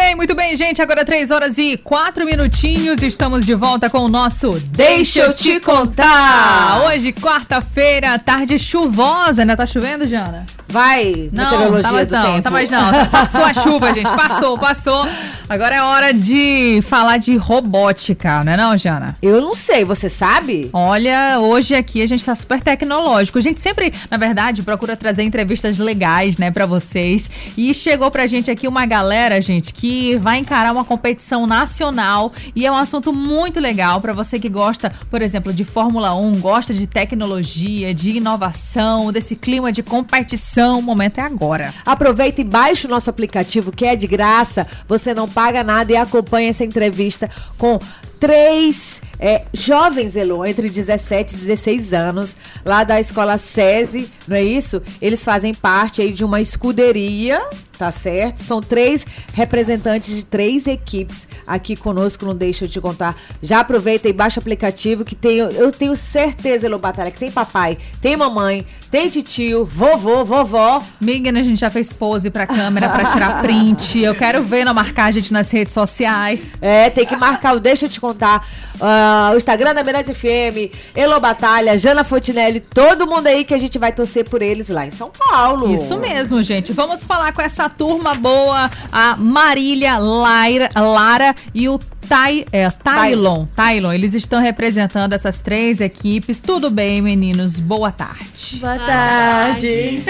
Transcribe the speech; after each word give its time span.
Bem, 0.00 0.14
muito 0.14 0.34
bem, 0.34 0.56
gente. 0.56 0.80
Agora 0.80 1.04
3 1.04 1.30
horas 1.30 1.58
e 1.58 1.76
4 1.76 2.24
minutinhos. 2.24 3.02
Estamos 3.02 3.44
de 3.44 3.54
volta 3.54 3.90
com 3.90 3.98
o 3.98 4.08
nosso 4.08 4.58
Deixa 4.70 5.20
eu 5.20 5.34
te 5.34 5.60
contar. 5.60 6.84
Hoje, 6.86 7.12
quarta-feira, 7.12 8.18
tarde 8.18 8.58
chuvosa, 8.58 9.44
né? 9.44 9.54
Tá 9.54 9.66
chovendo, 9.66 10.06
Jana? 10.06 10.46
Vai, 10.66 11.28
Não, 11.32 11.82
tá 11.82 11.92
mais 11.92 12.08
não, 12.08 12.40
tá 12.40 12.50
mais 12.50 12.70
não. 12.70 13.06
Passou 13.10 13.44
a 13.44 13.52
chuva, 13.52 13.92
gente. 13.92 14.04
Passou, 14.04 14.56
passou. 14.56 15.06
Agora 15.48 15.74
é 15.74 15.82
hora 15.82 16.14
de 16.14 16.80
falar 16.82 17.16
de 17.16 17.36
robótica, 17.36 18.44
não 18.44 18.52
é 18.52 18.56
não, 18.56 18.78
Jana? 18.78 19.18
Eu 19.20 19.40
não 19.40 19.56
sei, 19.56 19.84
você 19.84 20.08
sabe? 20.08 20.70
Olha, 20.72 21.40
hoje 21.40 21.74
aqui 21.74 22.00
a 22.02 22.06
gente 22.06 22.24
tá 22.24 22.36
super 22.36 22.60
tecnológico. 22.60 23.36
A 23.36 23.40
gente 23.40 23.60
sempre, 23.60 23.92
na 24.08 24.16
verdade, 24.16 24.62
procura 24.62 24.96
trazer 24.96 25.24
entrevistas 25.24 25.76
legais, 25.76 26.36
né, 26.38 26.52
pra 26.52 26.66
vocês. 26.66 27.28
E 27.56 27.74
chegou 27.74 28.12
pra 28.12 28.28
gente 28.28 28.48
aqui 28.48 28.68
uma 28.68 28.86
galera, 28.86 29.42
gente, 29.42 29.74
que 29.74 29.89
vai 30.20 30.38
encarar 30.38 30.72
uma 30.72 30.84
competição 30.84 31.46
nacional 31.46 32.32
e 32.54 32.66
é 32.66 32.72
um 32.72 32.76
assunto 32.76 33.12
muito 33.12 33.58
legal 33.60 34.00
pra 34.00 34.12
você 34.12 34.38
que 34.38 34.48
gosta, 34.48 34.92
por 35.10 35.22
exemplo, 35.22 35.52
de 35.52 35.64
Fórmula 35.64 36.14
1, 36.14 36.40
gosta 36.40 36.74
de 36.74 36.86
tecnologia, 36.86 37.94
de 37.94 38.10
inovação, 38.10 39.12
desse 39.12 39.36
clima 39.36 39.72
de 39.72 39.82
competição. 39.82 40.78
O 40.78 40.82
momento 40.82 41.18
é 41.18 41.22
agora. 41.22 41.74
Aproveita 41.84 42.40
e 42.40 42.44
baixe 42.44 42.86
o 42.86 42.90
nosso 42.90 43.10
aplicativo 43.10 43.72
que 43.72 43.84
é 43.84 43.96
de 43.96 44.06
graça. 44.06 44.66
Você 44.88 45.14
não 45.14 45.28
paga 45.28 45.64
nada 45.64 45.92
e 45.92 45.96
acompanha 45.96 46.50
essa 46.50 46.64
entrevista 46.64 47.30
com 47.56 47.78
três 48.20 49.00
é, 49.18 49.44
jovens, 49.52 50.14
Elo, 50.14 50.44
entre 50.44 50.68
17 50.68 51.34
e 51.34 51.38
16 51.38 51.92
anos, 51.94 52.36
lá 52.64 52.84
da 52.84 53.00
escola 53.00 53.38
SESI, 53.38 54.10
não 54.28 54.36
é 54.36 54.42
isso? 54.42 54.82
Eles 55.00 55.24
fazem 55.24 55.54
parte 55.54 56.02
aí 56.02 56.12
de 56.12 56.24
uma 56.24 56.40
escuderia, 56.40 57.42
tá 57.80 57.90
certo? 57.90 58.40
São 58.40 58.60
três 58.60 59.06
representantes 59.32 60.14
de 60.14 60.22
três 60.22 60.66
equipes 60.66 61.26
aqui 61.46 61.74
conosco, 61.74 62.26
não 62.26 62.36
deixa 62.36 62.66
eu 62.66 62.68
te 62.68 62.78
contar. 62.78 63.16
Já 63.42 63.60
aproveita 63.60 64.06
e 64.06 64.12
baixa 64.12 64.38
o 64.38 64.42
aplicativo 64.42 65.02
que 65.02 65.14
tem, 65.14 65.38
eu 65.38 65.72
tenho 65.72 65.96
certeza, 65.96 66.66
Elo 66.66 66.78
Batalha, 66.78 67.10
que 67.10 67.18
tem 67.18 67.30
papai, 67.30 67.78
tem 68.02 68.18
mamãe, 68.18 68.66
tem 68.90 69.08
tio, 69.08 69.64
vovô, 69.64 70.26
vovó. 70.26 70.82
Megan, 71.00 71.40
a 71.40 71.42
gente 71.42 71.58
já 71.58 71.70
fez 71.70 71.90
pose 71.90 72.28
pra 72.28 72.46
câmera 72.46 72.88
pra 72.90 73.12
tirar 73.12 73.40
print. 73.40 73.98
Eu 73.98 74.14
quero 74.14 74.42
ver 74.42 74.66
não 74.66 74.74
marcar 74.74 75.06
a 75.06 75.10
gente 75.10 75.32
nas 75.32 75.50
redes 75.50 75.72
sociais. 75.72 76.52
É, 76.60 76.90
tem 76.90 77.06
que 77.06 77.16
marcar 77.16 77.56
o 77.56 77.60
Deixa 77.60 77.86
eu 77.86 77.88
te 77.90 78.00
contar. 78.00 78.46
ah, 78.78 79.30
o 79.32 79.38
Instagram 79.38 79.74
da 79.74 79.82
Mirante 79.82 80.12
FM, 80.12 80.74
Elo 80.94 81.18
Batalha, 81.18 81.78
Jana 81.78 82.04
Fontinelli, 82.04 82.60
todo 82.60 83.06
mundo 83.06 83.28
aí 83.28 83.44
que 83.44 83.54
a 83.54 83.58
gente 83.58 83.78
vai 83.78 83.92
torcer 83.92 84.28
por 84.28 84.42
eles 84.42 84.68
lá 84.68 84.84
em 84.84 84.90
São 84.90 85.10
Paulo. 85.10 85.72
Isso 85.72 85.96
mesmo, 85.96 86.42
gente. 86.42 86.72
Vamos 86.72 87.04
falar 87.04 87.32
com 87.32 87.40
essa 87.40 87.69
turma 87.70 88.14
boa, 88.14 88.70
a 88.92 89.16
Marília, 89.16 89.96
Laira, 89.98 90.68
Lara 90.76 91.34
e 91.54 91.68
o 91.68 91.78
Tai, 92.10 92.44
é, 92.50 92.68
Tylon. 92.68 93.46
Tylon, 93.54 93.92
eles 93.92 94.14
estão 94.14 94.40
representando 94.42 95.12
essas 95.12 95.42
três 95.42 95.80
equipes. 95.80 96.40
Tudo 96.40 96.68
bem, 96.68 97.00
meninos? 97.00 97.60
Boa 97.60 97.92
tarde. 97.92 98.58
Boa 98.60 98.78
tarde. 98.78 100.02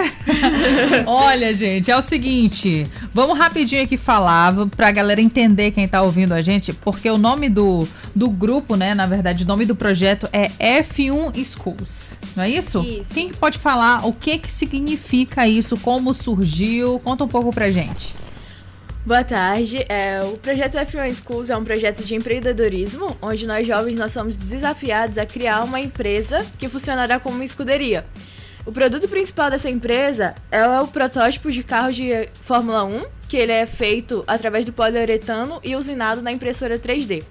Olha, 1.04 1.54
gente, 1.54 1.90
é 1.90 1.96
o 1.96 2.00
seguinte, 2.00 2.86
vamos 3.12 3.38
rapidinho 3.38 3.82
aqui 3.82 3.98
falar 3.98 4.54
pra 4.74 4.90
galera 4.90 5.20
entender 5.20 5.72
quem 5.72 5.86
tá 5.86 6.00
ouvindo 6.00 6.32
a 6.32 6.40
gente, 6.40 6.72
porque 6.72 7.10
o 7.10 7.18
nome 7.18 7.50
do, 7.50 7.86
do 8.14 8.28
grupo, 8.28 8.76
né, 8.76 8.94
na 8.94 9.06
verdade, 9.06 9.44
o 9.44 9.46
nome 9.46 9.64
do 9.64 9.76
projeto 9.76 10.28
é 10.32 10.48
F1 10.82 11.44
Schools, 11.44 12.18
não 12.36 12.44
é 12.44 12.50
isso? 12.50 12.82
Isso. 12.82 13.04
Quem 13.12 13.28
que 13.28 13.36
pode 13.36 13.58
falar 13.58 14.06
o 14.06 14.12
que 14.12 14.38
que 14.38 14.50
significa 14.50 15.46
isso, 15.46 15.76
como 15.76 16.12
surgiu? 16.12 16.98
Conta 17.00 17.24
um 17.24 17.28
pouco 17.28 17.52
pra 17.52 17.70
gente. 17.70 18.14
Boa 19.04 19.24
tarde. 19.24 19.84
É, 19.88 20.20
o 20.22 20.36
projeto 20.36 20.74
F1 20.76 21.14
Schools 21.14 21.48
é 21.48 21.56
um 21.56 21.64
projeto 21.64 22.04
de 22.04 22.14
empreendedorismo, 22.14 23.16
onde 23.22 23.46
nós 23.46 23.66
jovens 23.66 23.96
nós 23.96 24.12
somos 24.12 24.36
desafiados 24.36 25.16
a 25.16 25.24
criar 25.24 25.62
uma 25.64 25.80
empresa 25.80 26.44
que 26.58 26.68
funcionará 26.68 27.18
como 27.18 27.36
uma 27.36 27.44
escuderia. 27.44 28.04
O 28.66 28.72
produto 28.72 29.08
principal 29.08 29.50
dessa 29.50 29.70
empresa 29.70 30.34
é 30.50 30.64
o 30.80 30.86
protótipo 30.86 31.50
de 31.50 31.62
carro 31.62 31.90
de 31.90 32.28
Fórmula 32.34 32.84
1, 32.84 33.04
que 33.26 33.38
ele 33.38 33.52
é 33.52 33.64
feito 33.64 34.22
através 34.26 34.66
do 34.66 34.72
poliuretano 34.72 35.60
e 35.64 35.74
usinado 35.74 36.20
na 36.20 36.30
impressora 36.30 36.78
3D. 36.78 37.24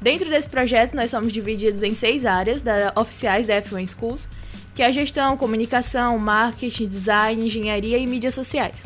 Dentro 0.00 0.28
desse 0.28 0.48
projeto, 0.48 0.94
nós 0.94 1.10
somos 1.10 1.32
divididos 1.32 1.82
em 1.82 1.94
seis 1.94 2.24
áreas 2.24 2.60
da- 2.62 2.92
oficiais 2.96 3.46
da 3.46 3.54
F1 3.62 3.86
Schools, 3.86 4.28
que 4.74 4.82
é 4.82 4.86
a 4.86 4.90
gestão, 4.92 5.36
comunicação, 5.36 6.18
marketing, 6.18 6.86
design, 6.86 7.46
engenharia 7.46 7.96
e 7.98 8.06
mídias 8.06 8.34
sociais. 8.34 8.84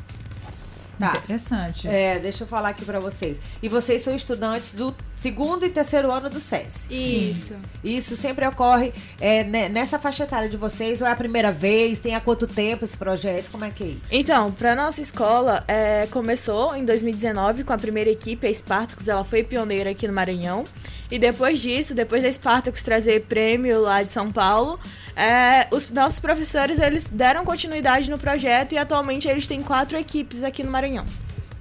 Tá. 0.99 1.13
Interessante. 1.25 1.89
É, 1.89 2.19
deixa 2.19 2.45
eu 2.45 2.47
falar 2.47 2.69
aqui 2.69 2.85
pra 2.85 3.01
vocês. 3.01 3.41
E 3.63 3.69
vocês 3.69 4.03
são 4.03 4.15
estudantes 4.15 4.75
do 4.75 4.95
segundo 5.21 5.67
e 5.67 5.71
terceiro 5.71 6.11
ano 6.11 6.31
do 6.31 6.41
SESI. 6.41 6.89
Isso. 7.31 7.55
Isso 7.85 8.17
sempre 8.17 8.47
ocorre 8.47 8.93
é, 9.21 9.45
ne- 9.45 9.69
nessa 9.69 9.99
faixa 9.99 10.25
etária 10.25 10.49
de 10.49 10.57
vocês, 10.57 11.01
ou 11.03 11.07
é 11.07 11.13
a 11.13 11.17
primeira 11.17 11.53
vez? 11.53 11.99
Tem 11.99 12.15
há 12.15 12.21
quanto 12.21 12.47
tempo 12.47 12.85
esse 12.85 12.97
projeto? 12.97 13.51
Como 13.51 13.65
é 13.65 13.71
que 13.71 13.85
é 13.85 13.87
isso? 13.89 14.01
Então, 14.11 14.51
para 14.51 14.75
nossa 14.75 15.01
escola, 15.03 15.63
é, 15.69 16.09
começou 16.11 16.75
em 16.75 16.85
2019 16.85 17.65
com 17.65 17.73
a 17.73 17.79
primeira 17.79 18.09
equipe, 18.09 18.47
a 18.47 18.51
Spartacus, 18.55 19.09
ela 19.09 19.23
foi 19.25 19.43
pioneira 19.43 19.91
aqui 19.91 20.09
no 20.09 20.15
Maranhão. 20.15 20.65
E 21.11 21.19
depois 21.19 21.59
disso, 21.59 21.93
depois 21.95 22.23
da 22.23 22.33
Spartacus 22.33 22.83
trazer 22.83 23.23
prêmio 23.23 23.81
lá 23.83 24.03
de 24.03 24.13
São 24.13 24.31
Paulo, 24.33 24.79
é, 25.17 25.67
os 25.71 25.91
nossos 25.91 26.19
professores 26.21 26.79
eles 26.79 27.07
deram 27.09 27.45
continuidade 27.45 28.09
no 28.09 28.17
projeto 28.19 28.73
e 28.73 28.79
atualmente 28.79 29.29
eles 29.29 29.47
têm 29.47 29.61
quatro 29.63 29.99
equipes 29.99 30.43
aqui 30.43 30.63
no 30.63 30.71
Maranhão. 30.71 31.05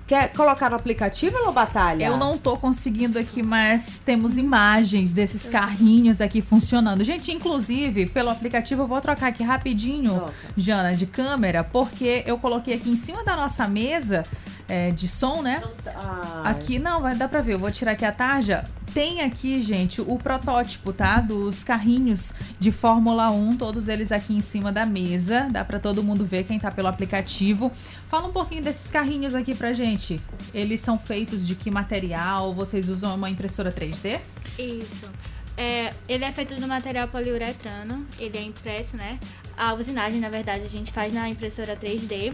Quer 0.10 0.34
colocar 0.34 0.72
no 0.72 0.76
aplicativo 0.76 1.38
ou 1.46 1.52
Batalha? 1.52 2.06
Eu 2.06 2.18
não 2.18 2.36
tô 2.36 2.58
conseguindo 2.58 3.20
aqui, 3.20 3.44
mas 3.44 4.02
temos 4.04 4.38
imagens 4.40 5.12
desses 5.12 5.48
carrinhos 5.48 6.20
aqui 6.20 6.42
funcionando. 6.42 7.04
Gente, 7.04 7.32
inclusive, 7.32 8.08
pelo 8.08 8.32
aplicativo, 8.32 8.82
eu 8.82 8.88
vou 8.88 9.00
trocar 9.02 9.28
aqui 9.28 9.44
rapidinho. 9.44 10.24
Jana, 10.58 10.96
de 10.96 11.06
câmera, 11.06 11.64
porque 11.64 12.24
eu 12.26 12.40
coloquei 12.40 12.74
aqui 12.74 12.90
em 12.90 12.96
cima 12.96 13.24
da 13.24 13.36
nossa 13.36 13.68
mesa 13.68 14.24
é, 14.70 14.92
de 14.92 15.08
som, 15.08 15.42
né? 15.42 15.62
Ai. 15.86 16.52
Aqui 16.52 16.80
não, 16.80 17.02
vai 17.02 17.16
dar 17.16 17.28
pra 17.28 17.42
ver. 17.42 17.56
Eu 17.56 17.60
vou 17.60 17.72
tirar 17.72 17.92
aqui 17.92 18.06
a 18.06 18.12
tarja. 18.12 18.64
Tem 18.94 19.22
aqui, 19.22 19.62
gente, 19.62 20.02
o 20.02 20.18
protótipo, 20.18 20.92
tá? 20.94 21.20
Dos 21.20 21.64
carrinhos 21.64 22.34
de 22.60 22.72
Fórmula 22.72 23.30
1, 23.30 23.58
todos 23.58 23.88
eles 23.88 24.12
aqui 24.12 24.36
em 24.36 24.40
cima 24.40 24.72
da 24.72 24.86
mesa. 24.86 25.48
Dá 25.52 25.64
pra 25.64 25.80
todo 25.80 26.04
mundo 26.04 26.26
ver 26.26 26.44
quem 26.46 26.58
tá 26.58 26.72
pelo 26.72 26.88
aplicativo. 26.88 27.72
Fala 28.08 28.28
um 28.28 28.32
pouquinho 28.32 28.64
desses 28.64 28.90
carrinhos 28.90 29.36
aqui 29.36 29.54
pra 29.54 29.74
gente. 29.74 30.20
Eles 30.54 30.82
são 30.82 30.98
feitos 30.98 31.46
de 31.46 31.56
que 31.56 31.70
material? 31.70 32.54
Vocês 32.54 32.90
usam 32.90 33.14
uma 33.16 33.30
impressora 33.30 33.72
3D? 33.72 34.20
Isso. 34.58 35.12
É, 35.60 35.94
ele 36.08 36.24
é 36.24 36.32
feito 36.32 36.56
do 36.56 36.66
material 36.70 37.10
poliuretano, 37.10 38.08
ele 38.18 38.38
é 38.38 38.42
impresso, 38.42 38.96
né? 38.96 39.20
A 39.58 39.74
usinagem, 39.74 40.18
na 40.22 40.30
verdade, 40.30 40.64
a 40.64 40.70
gente 40.70 40.90
faz 40.90 41.14
na 41.14 41.28
impressora 41.28 41.76
3D. 41.76 42.34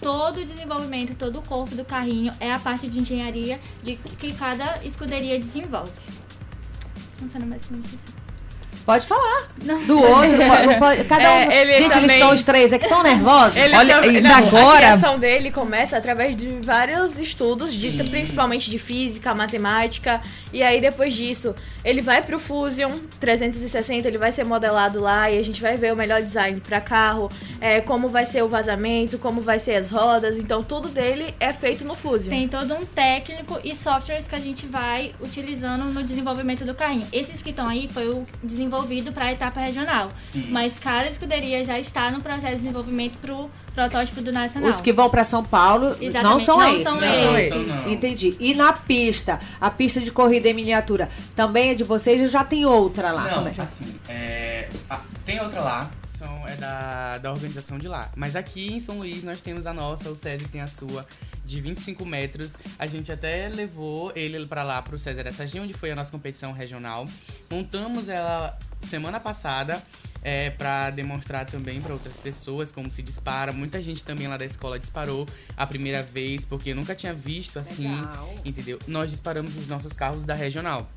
Todo 0.00 0.40
o 0.40 0.44
desenvolvimento, 0.44 1.14
todo 1.14 1.38
o 1.38 1.42
corpo 1.42 1.76
do 1.76 1.84
carrinho 1.84 2.32
é 2.40 2.50
a 2.50 2.58
parte 2.58 2.88
de 2.88 2.98
engenharia 2.98 3.60
de 3.80 3.94
que 3.94 4.34
cada 4.34 4.84
escuderia 4.84 5.38
desenvolve. 5.38 5.92
Funciona 7.16 7.46
mais 7.46 7.62
ou 7.70 7.76
menos 7.76 7.94
assim. 7.94 8.23
Pode 8.84 9.06
falar. 9.06 9.48
Do 9.86 9.98
outro. 9.98 10.36
pode- 10.46 10.66
não 10.66 10.78
pode- 10.78 11.04
cada 11.04 11.30
um. 11.32 11.36
É, 11.50 11.62
ele 11.62 11.72
Gente, 11.72 11.82
eles 11.84 11.92
também- 11.94 12.10
estão 12.16 12.32
os 12.32 12.42
três 12.42 12.72
aqui 12.72 12.86
tão 12.88 13.02
nervosos. 13.02 13.56
Ele 13.56 13.74
Olha, 13.76 13.94
também- 14.00 14.20
não, 14.20 14.34
agora- 14.34 14.74
A 14.74 14.76
criação 14.76 15.18
dele 15.18 15.50
começa 15.50 15.96
através 15.96 16.36
de 16.36 16.48
vários 16.62 17.18
estudos, 17.18 17.72
de, 17.72 17.92
principalmente 18.04 18.70
de 18.70 18.78
física, 18.78 19.34
matemática. 19.34 20.20
E 20.52 20.62
aí, 20.62 20.80
depois 20.80 21.14
disso, 21.14 21.54
ele 21.84 22.02
vai 22.02 22.20
pro 22.22 22.38
Fusion 22.38 22.92
360, 23.18 24.06
ele 24.06 24.18
vai 24.18 24.30
ser 24.32 24.44
modelado 24.44 25.00
lá 25.00 25.30
e 25.30 25.38
a 25.38 25.42
gente 25.42 25.60
vai 25.62 25.76
ver 25.76 25.92
o 25.92 25.96
melhor 25.96 26.20
design 26.20 26.60
para 26.60 26.80
carro, 26.80 27.30
é, 27.60 27.80
como 27.80 28.08
vai 28.08 28.26
ser 28.26 28.42
o 28.42 28.48
vazamento, 28.48 29.18
como 29.18 29.40
vai 29.40 29.58
ser 29.58 29.74
as 29.76 29.90
rodas. 29.90 30.36
Então, 30.36 30.62
tudo 30.62 30.88
dele 30.88 31.34
é 31.40 31.52
feito 31.52 31.84
no 31.86 31.94
Fusion. 31.94 32.28
Tem 32.30 32.46
todo 32.48 32.74
um 32.74 32.84
técnico 32.84 33.58
e 33.64 33.74
softwares 33.74 34.26
que 34.26 34.34
a 34.34 34.38
gente 34.40 34.66
vai 34.66 35.12
utilizando 35.20 35.84
no 35.86 36.02
desenvolvimento 36.02 36.64
do 36.64 36.74
carrinho. 36.74 37.06
Esses 37.12 37.40
que 37.42 37.50
estão 37.50 37.66
aí 37.66 37.88
foi 37.92 38.08
o 38.08 38.26
desenvolvido 38.74 39.12
para 39.12 39.26
a 39.26 39.32
etapa 39.32 39.60
regional. 39.60 40.08
Mas 40.50 40.78
cada 40.78 41.08
escuderia 41.08 41.64
já 41.64 41.78
está 41.78 42.10
no 42.10 42.20
processo 42.20 42.54
de 42.54 42.58
desenvolvimento 42.58 43.18
para 43.18 43.34
o 43.34 43.50
protótipo 43.74 44.20
do 44.20 44.32
nacional. 44.32 44.70
Os 44.70 44.80
que 44.80 44.92
vão 44.92 45.08
pra 45.08 45.24
São 45.24 45.44
Paulo 45.44 45.90
não 45.90 46.02
Exatamente, 46.02 46.44
são 46.44 46.58
não 46.58 46.68
esses. 46.68 46.82
são 46.84 47.00
Não, 47.00 47.38
esses. 47.38 47.92
Entendi. 47.92 48.36
E 48.40 48.54
na 48.54 48.72
pista, 48.72 49.38
a 49.60 49.70
pista 49.70 50.00
de 50.00 50.10
corrida 50.10 50.48
em 50.48 50.54
miniatura, 50.54 51.08
também 51.34 51.70
é 51.70 51.74
de 51.74 51.84
vocês 51.84 52.20
ou 52.20 52.28
já 52.28 52.44
tem 52.44 52.64
outra 52.64 53.12
lá? 53.12 53.36
Não, 53.36 53.46
é? 53.46 53.54
assim, 53.58 53.94
é, 54.08 54.68
ah, 54.88 55.00
tem 55.24 55.40
outra 55.40 55.60
lá, 55.62 55.90
são, 56.24 56.48
é 56.48 56.56
da, 56.56 57.18
da 57.18 57.32
organização 57.32 57.78
de 57.78 57.86
lá. 57.86 58.10
Mas 58.16 58.34
aqui 58.34 58.72
em 58.72 58.80
São 58.80 58.98
Luís 58.98 59.22
nós 59.22 59.40
temos 59.40 59.66
a 59.66 59.72
nossa, 59.72 60.10
o 60.10 60.16
César 60.16 60.48
tem 60.48 60.60
a 60.60 60.66
sua, 60.66 61.06
de 61.44 61.60
25 61.60 62.04
metros. 62.06 62.52
A 62.78 62.86
gente 62.86 63.12
até 63.12 63.48
levou 63.48 64.12
ele 64.16 64.46
para 64.46 64.62
lá, 64.62 64.80
pro 64.80 64.98
César 64.98 65.26
Essaginho, 65.26 65.64
onde 65.64 65.74
foi 65.74 65.90
a 65.90 65.94
nossa 65.94 66.10
competição 66.10 66.52
regional. 66.52 67.06
Montamos 67.50 68.08
ela 68.08 68.58
semana 68.88 69.20
passada 69.20 69.82
é, 70.22 70.50
para 70.50 70.90
demonstrar 70.90 71.46
também 71.46 71.80
para 71.80 71.92
outras 71.92 72.14
pessoas 72.14 72.72
como 72.72 72.90
se 72.90 73.02
dispara. 73.02 73.52
Muita 73.52 73.80
gente 73.82 74.02
também 74.02 74.26
lá 74.26 74.36
da 74.36 74.44
escola 74.44 74.78
disparou 74.78 75.26
a 75.56 75.66
primeira 75.66 76.02
vez, 76.02 76.44
porque 76.44 76.72
nunca 76.74 76.94
tinha 76.94 77.12
visto 77.12 77.58
assim, 77.58 77.88
Legal. 77.88 78.34
entendeu? 78.44 78.78
Nós 78.86 79.10
disparamos 79.10 79.56
os 79.56 79.68
nossos 79.68 79.92
carros 79.92 80.22
da 80.22 80.34
regional, 80.34 80.90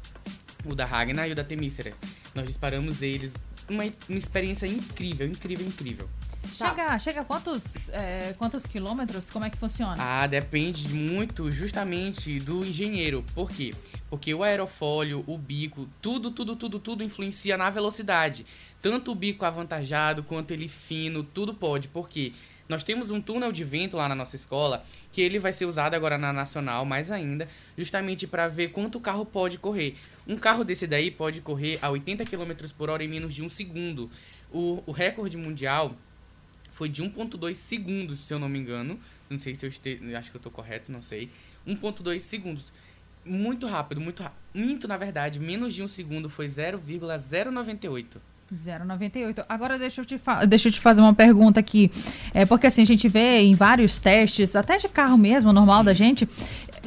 o 0.65 0.73
da 0.73 0.85
Ragnar 0.85 1.27
e 1.27 1.33
o 1.33 1.35
da 1.35 1.43
Temíceres. 1.43 1.95
Nós 2.33 2.47
disparamos 2.47 3.01
eles. 3.01 3.31
Uma, 3.69 3.83
uma 4.07 4.17
experiência 4.17 4.65
incrível, 4.65 5.27
incrível, 5.27 5.65
incrível. 5.67 6.09
Chega, 6.57 6.97
chega 6.97 7.21
a 7.21 7.23
quantos, 7.23 7.89
é, 7.89 8.33
quantos 8.35 8.65
quilômetros? 8.65 9.29
Como 9.29 9.45
é 9.45 9.49
que 9.49 9.57
funciona? 9.57 9.95
Ah, 9.99 10.25
depende 10.25 10.89
muito 10.89 11.51
justamente 11.51 12.39
do 12.39 12.65
engenheiro. 12.65 13.23
Por 13.35 13.51
quê? 13.51 13.75
Porque 14.09 14.33
o 14.33 14.41
aerofólio, 14.41 15.23
o 15.27 15.37
bico, 15.37 15.87
tudo, 16.01 16.31
tudo, 16.31 16.55
tudo, 16.55 16.79
tudo 16.79 17.03
influencia 17.03 17.55
na 17.57 17.69
velocidade. 17.69 18.43
Tanto 18.81 19.11
o 19.11 19.15
bico 19.15 19.45
avantajado 19.45 20.23
quanto 20.23 20.49
ele 20.49 20.67
fino, 20.67 21.21
tudo 21.21 21.53
pode. 21.53 21.87
Por 21.87 22.09
quê? 22.09 22.33
Nós 22.67 22.83
temos 22.83 23.11
um 23.11 23.21
túnel 23.21 23.51
de 23.51 23.63
vento 23.63 23.95
lá 23.95 24.09
na 24.09 24.15
nossa 24.15 24.35
escola, 24.35 24.83
que 25.11 25.21
ele 25.21 25.37
vai 25.37 25.53
ser 25.53 25.65
usado 25.65 25.93
agora 25.93 26.17
na 26.17 26.33
nacional, 26.33 26.83
mais 26.85 27.11
ainda, 27.11 27.47
justamente 27.77 28.25
para 28.25 28.47
ver 28.47 28.69
quanto 28.69 28.97
o 28.97 29.01
carro 29.01 29.25
pode 29.25 29.59
correr. 29.59 29.95
Um 30.27 30.35
carro 30.35 30.63
desse 30.63 30.87
daí 30.87 31.11
pode 31.11 31.39
correr 31.39 31.77
a 31.83 31.89
80 31.89 32.25
km 32.25 32.51
por 32.75 32.89
hora 32.89 33.03
em 33.03 33.07
menos 33.07 33.33
de 33.33 33.43
um 33.43 33.47
segundo. 33.47 34.09
O, 34.51 34.81
o 34.85 34.91
recorde 34.91 35.37
mundial 35.37 35.95
foi 36.77 36.87
de 36.89 37.01
1.2 37.01 37.55
segundos, 37.55 38.19
se 38.19 38.31
eu 38.33 38.37
não 38.37 38.47
me 38.47 38.59
engano. 38.59 38.99
Não 39.27 39.39
sei 39.39 39.55
se 39.55 39.65
eu 39.65 39.67
este... 39.69 39.99
acho 40.15 40.29
que 40.29 40.37
eu 40.37 40.41
tô 40.41 40.51
correto, 40.51 40.91
não 40.91 41.01
sei. 41.01 41.27
1.2 41.67 42.19
segundos. 42.19 42.65
Muito 43.25 43.65
rápido, 43.65 43.99
muito 43.99 44.21
rápido. 44.21 44.37
Minto, 44.53 44.87
na 44.87 44.95
verdade, 44.95 45.39
menos 45.39 45.73
de 45.73 45.81
um 45.81 45.87
segundo 45.87 46.29
foi 46.29 46.47
0,098. 46.47 48.21
0,98. 48.53 49.43
Agora 49.49 49.77
deixa 49.77 50.01
eu, 50.01 50.05
te 50.05 50.17
fa- 50.17 50.45
deixa 50.45 50.69
eu 50.69 50.71
te 50.71 50.79
fazer 50.79 51.01
uma 51.01 51.13
pergunta 51.13 51.59
aqui. 51.59 51.91
É 52.33 52.45
porque 52.45 52.67
assim, 52.67 52.83
a 52.83 52.85
gente 52.85 53.07
vê 53.09 53.39
em 53.41 53.53
vários 53.53 53.99
testes, 53.99 54.55
até 54.55 54.77
de 54.77 54.87
carro 54.87 55.17
mesmo, 55.17 55.51
normal 55.51 55.83
da 55.83 55.93
gente, 55.93 56.25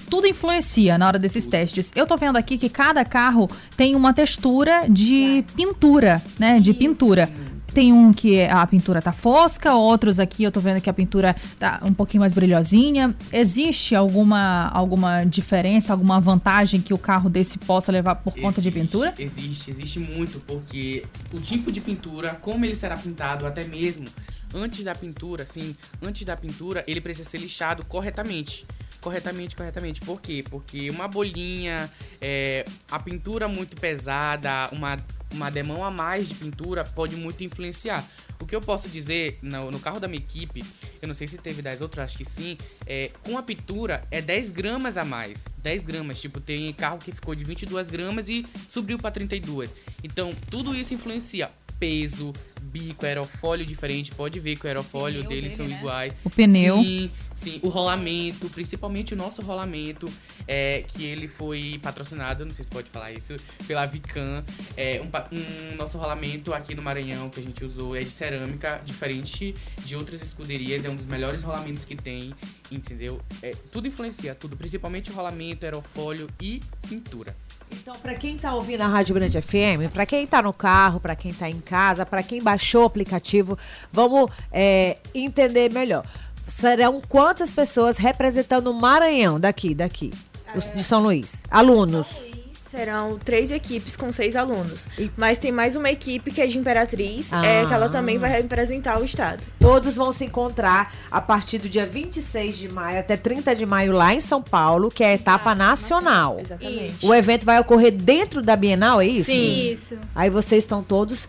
tudo 0.08 0.26
influencia 0.26 0.96
na 0.96 1.06
hora 1.08 1.18
desses 1.18 1.46
testes. 1.46 1.92
Eu 1.94 2.06
tô 2.06 2.16
vendo 2.16 2.36
aqui 2.36 2.56
que 2.56 2.68
cada 2.70 3.04
carro 3.04 3.50
tem 3.76 3.94
uma 3.94 4.14
textura 4.14 4.86
de 4.88 5.44
pintura, 5.54 6.22
né? 6.38 6.58
De 6.60 6.72
pintura. 6.72 7.28
Tem 7.72 7.92
um 7.92 8.12
que 8.12 8.42
a 8.42 8.66
pintura 8.66 9.00
tá 9.00 9.12
fosca, 9.12 9.74
outros 9.74 10.18
aqui 10.18 10.42
eu 10.42 10.50
tô 10.50 10.60
vendo 10.60 10.80
que 10.80 10.90
a 10.90 10.92
pintura 10.92 11.36
tá 11.58 11.80
um 11.82 11.94
pouquinho 11.94 12.20
mais 12.20 12.34
brilhosinha. 12.34 13.14
Existe 13.32 13.94
alguma, 13.94 14.68
alguma 14.68 15.24
diferença, 15.24 15.92
alguma 15.92 16.20
vantagem 16.20 16.80
que 16.80 16.92
o 16.92 16.98
carro 16.98 17.30
desse 17.30 17.58
possa 17.58 17.92
levar 17.92 18.16
por 18.16 18.34
conta 18.34 18.60
de 18.60 18.68
Existe, 18.68 18.86
pintura? 18.86 19.14
Existe, 19.18 19.70
existe 19.70 19.98
muito, 20.00 20.40
porque 20.40 21.04
o 21.32 21.40
tipo 21.40 21.70
de 21.70 21.80
pintura, 21.80 22.34
como 22.34 22.64
ele 22.64 22.74
será 22.74 22.96
pintado, 22.96 23.46
até 23.46 23.64
mesmo 23.64 24.06
antes 24.54 24.84
da 24.84 24.94
pintura, 24.94 25.46
assim, 25.48 25.76
antes 26.02 26.24
da 26.24 26.36
pintura, 26.36 26.84
ele 26.86 27.00
precisa 27.00 27.28
ser 27.28 27.38
lixado 27.38 27.84
corretamente. 27.84 28.66
Corretamente, 29.00 29.56
corretamente. 29.56 30.00
Por 30.00 30.20
quê? 30.20 30.44
Porque 30.48 30.90
uma 30.90 31.08
bolinha, 31.08 31.90
é, 32.20 32.66
a 32.90 32.98
pintura 32.98 33.48
muito 33.48 33.76
pesada, 33.76 34.68
uma, 34.72 34.98
uma 35.32 35.50
demão 35.50 35.84
a 35.84 35.90
mais 35.90 36.28
de 36.28 36.34
pintura 36.34 36.84
pode 36.84 37.16
muito 37.16 37.42
influenciar. 37.42 38.06
O 38.38 38.46
que 38.46 38.54
eu 38.54 38.60
posso 38.60 38.88
dizer 38.88 39.38
no, 39.42 39.70
no 39.70 39.80
carro 39.80 40.00
da 40.00 40.08
minha 40.08 40.20
equipe, 40.20 40.64
eu 41.00 41.08
não 41.08 41.14
sei 41.14 41.26
se 41.26 41.38
teve 41.38 41.62
das 41.62 41.80
outras, 41.80 42.06
acho 42.06 42.18
que 42.18 42.24
sim, 42.24 42.58
é, 42.86 43.10
com 43.22 43.38
a 43.38 43.42
pintura 43.42 44.06
é 44.10 44.20
10 44.20 44.50
gramas 44.50 44.96
a 44.96 45.04
mais. 45.04 45.42
10 45.62 45.82
gramas, 45.82 46.20
tipo, 46.20 46.40
tem 46.40 46.72
carro 46.72 46.98
que 46.98 47.12
ficou 47.12 47.34
de 47.34 47.44
22 47.44 47.90
gramas 47.90 48.28
e 48.28 48.46
subiu 48.68 48.98
para 48.98 49.10
32. 49.10 49.74
Então, 50.02 50.30
tudo 50.50 50.74
isso 50.74 50.94
influencia. 50.94 51.50
Peso, 51.80 52.32
bico, 52.60 53.06
aerofólio 53.06 53.64
diferente. 53.64 54.12
Pode 54.12 54.38
ver 54.38 54.56
que 54.56 54.66
o 54.66 54.68
aerofólio 54.68 55.22
deles 55.24 55.56
dele, 55.56 55.56
são 55.56 55.66
né? 55.66 55.78
iguais. 55.78 56.12
O 56.22 56.30
pneu. 56.30 56.76
Sim, 56.76 57.10
sim. 57.34 57.60
O 57.62 57.68
rolamento, 57.68 58.48
principalmente 58.50 59.14
o 59.14 59.16
nosso 59.16 59.42
rolamento, 59.42 60.08
é, 60.46 60.84
que 60.86 61.04
ele 61.04 61.26
foi 61.26 61.80
patrocinado, 61.82 62.44
não 62.44 62.52
sei 62.52 62.64
se 62.64 62.70
pode 62.70 62.90
falar 62.90 63.12
isso, 63.12 63.34
pela 63.66 63.86
Vican. 63.86 64.44
É, 64.76 65.00
um, 65.00 65.72
um 65.72 65.76
nosso 65.76 65.98
rolamento 65.98 66.52
aqui 66.52 66.74
no 66.74 66.82
Maranhão 66.82 67.30
que 67.30 67.40
a 67.40 67.42
gente 67.42 67.64
usou 67.64 67.96
é 67.96 68.00
de 68.00 68.10
cerâmica, 68.10 68.80
diferente 68.84 69.54
de 69.84 69.96
outras 69.96 70.22
escuderias. 70.22 70.84
É 70.84 70.90
um 70.90 70.96
dos 70.96 71.06
melhores 71.06 71.42
rolamentos 71.42 71.84
que 71.84 71.96
tem, 71.96 72.32
entendeu? 72.70 73.20
É, 73.42 73.52
tudo 73.72 73.88
influencia, 73.88 74.34
tudo. 74.34 74.56
Principalmente 74.56 75.10
o 75.10 75.14
rolamento, 75.14 75.64
aerofólio 75.64 76.28
e 76.40 76.60
pintura. 76.88 77.34
Então, 77.72 77.94
pra 77.96 78.14
quem 78.14 78.36
tá 78.36 78.54
ouvindo 78.54 78.82
a 78.82 78.86
Rádio 78.86 79.14
Grande 79.14 79.40
FM, 79.40 79.90
pra 79.92 80.04
quem 80.04 80.26
tá 80.26 80.42
no 80.42 80.52
carro, 80.52 81.00
pra 81.00 81.14
quem 81.14 81.32
tá 81.32 81.48
em 81.48 81.60
casa, 81.60 82.04
pra 82.04 82.22
quem 82.22 82.42
baixou 82.42 82.82
o 82.82 82.86
aplicativo, 82.86 83.58
vamos 83.92 84.30
é, 84.52 84.96
entender 85.14 85.70
melhor. 85.70 86.04
Serão 86.46 87.00
quantas 87.08 87.52
pessoas 87.52 87.96
representando 87.96 88.68
o 88.68 88.74
Maranhão 88.74 89.38
daqui, 89.38 89.74
daqui, 89.74 90.12
os 90.54 90.70
de 90.70 90.82
São 90.82 91.00
Luís? 91.00 91.42
Alunos. 91.50 92.39
Serão 92.70 93.18
três 93.18 93.50
equipes 93.50 93.96
com 93.96 94.12
seis 94.12 94.36
alunos. 94.36 94.86
E- 94.96 95.10
Mas 95.16 95.38
tem 95.38 95.50
mais 95.50 95.74
uma 95.74 95.90
equipe 95.90 96.30
que 96.30 96.40
é 96.40 96.46
de 96.46 96.56
Imperatriz, 96.56 97.32
Ah. 97.32 97.44
é, 97.44 97.66
que 97.66 97.74
ela 97.74 97.88
também 97.88 98.16
vai 98.16 98.30
representar 98.30 99.00
o 99.00 99.04
estado. 99.04 99.42
Todos 99.58 99.96
vão 99.96 100.12
se 100.12 100.24
encontrar 100.26 100.94
a 101.10 101.20
partir 101.20 101.58
do 101.58 101.68
dia 101.68 101.84
26 101.84 102.56
de 102.56 102.68
maio 102.68 103.00
até 103.00 103.16
30 103.16 103.56
de 103.56 103.66
maio 103.66 103.90
lá 103.92 104.14
em 104.14 104.20
São 104.20 104.40
Paulo, 104.40 104.88
que 104.88 105.02
é 105.02 105.08
a 105.08 105.14
etapa 105.14 105.52
nacional. 105.52 106.38
Exatamente. 106.40 107.04
O 107.04 107.12
evento 107.12 107.44
vai 107.44 107.58
ocorrer 107.58 107.90
dentro 107.90 108.40
da 108.40 108.54
Bienal, 108.54 109.00
é 109.00 109.06
isso? 109.06 109.24
Sim. 109.32 109.72
Isso. 109.72 109.98
Aí 110.14 110.30
vocês 110.30 110.62
estão 110.62 110.80
todos 110.80 111.26